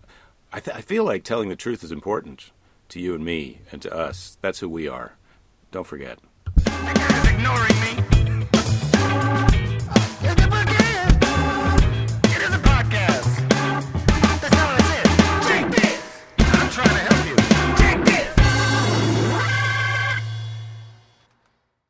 [0.55, 2.51] I, th- I feel like telling the truth is important
[2.89, 4.37] to you and me and to us.
[4.41, 5.15] That's who we are.
[5.71, 6.19] Don't forget.
[6.63, 8.62] ignoring me.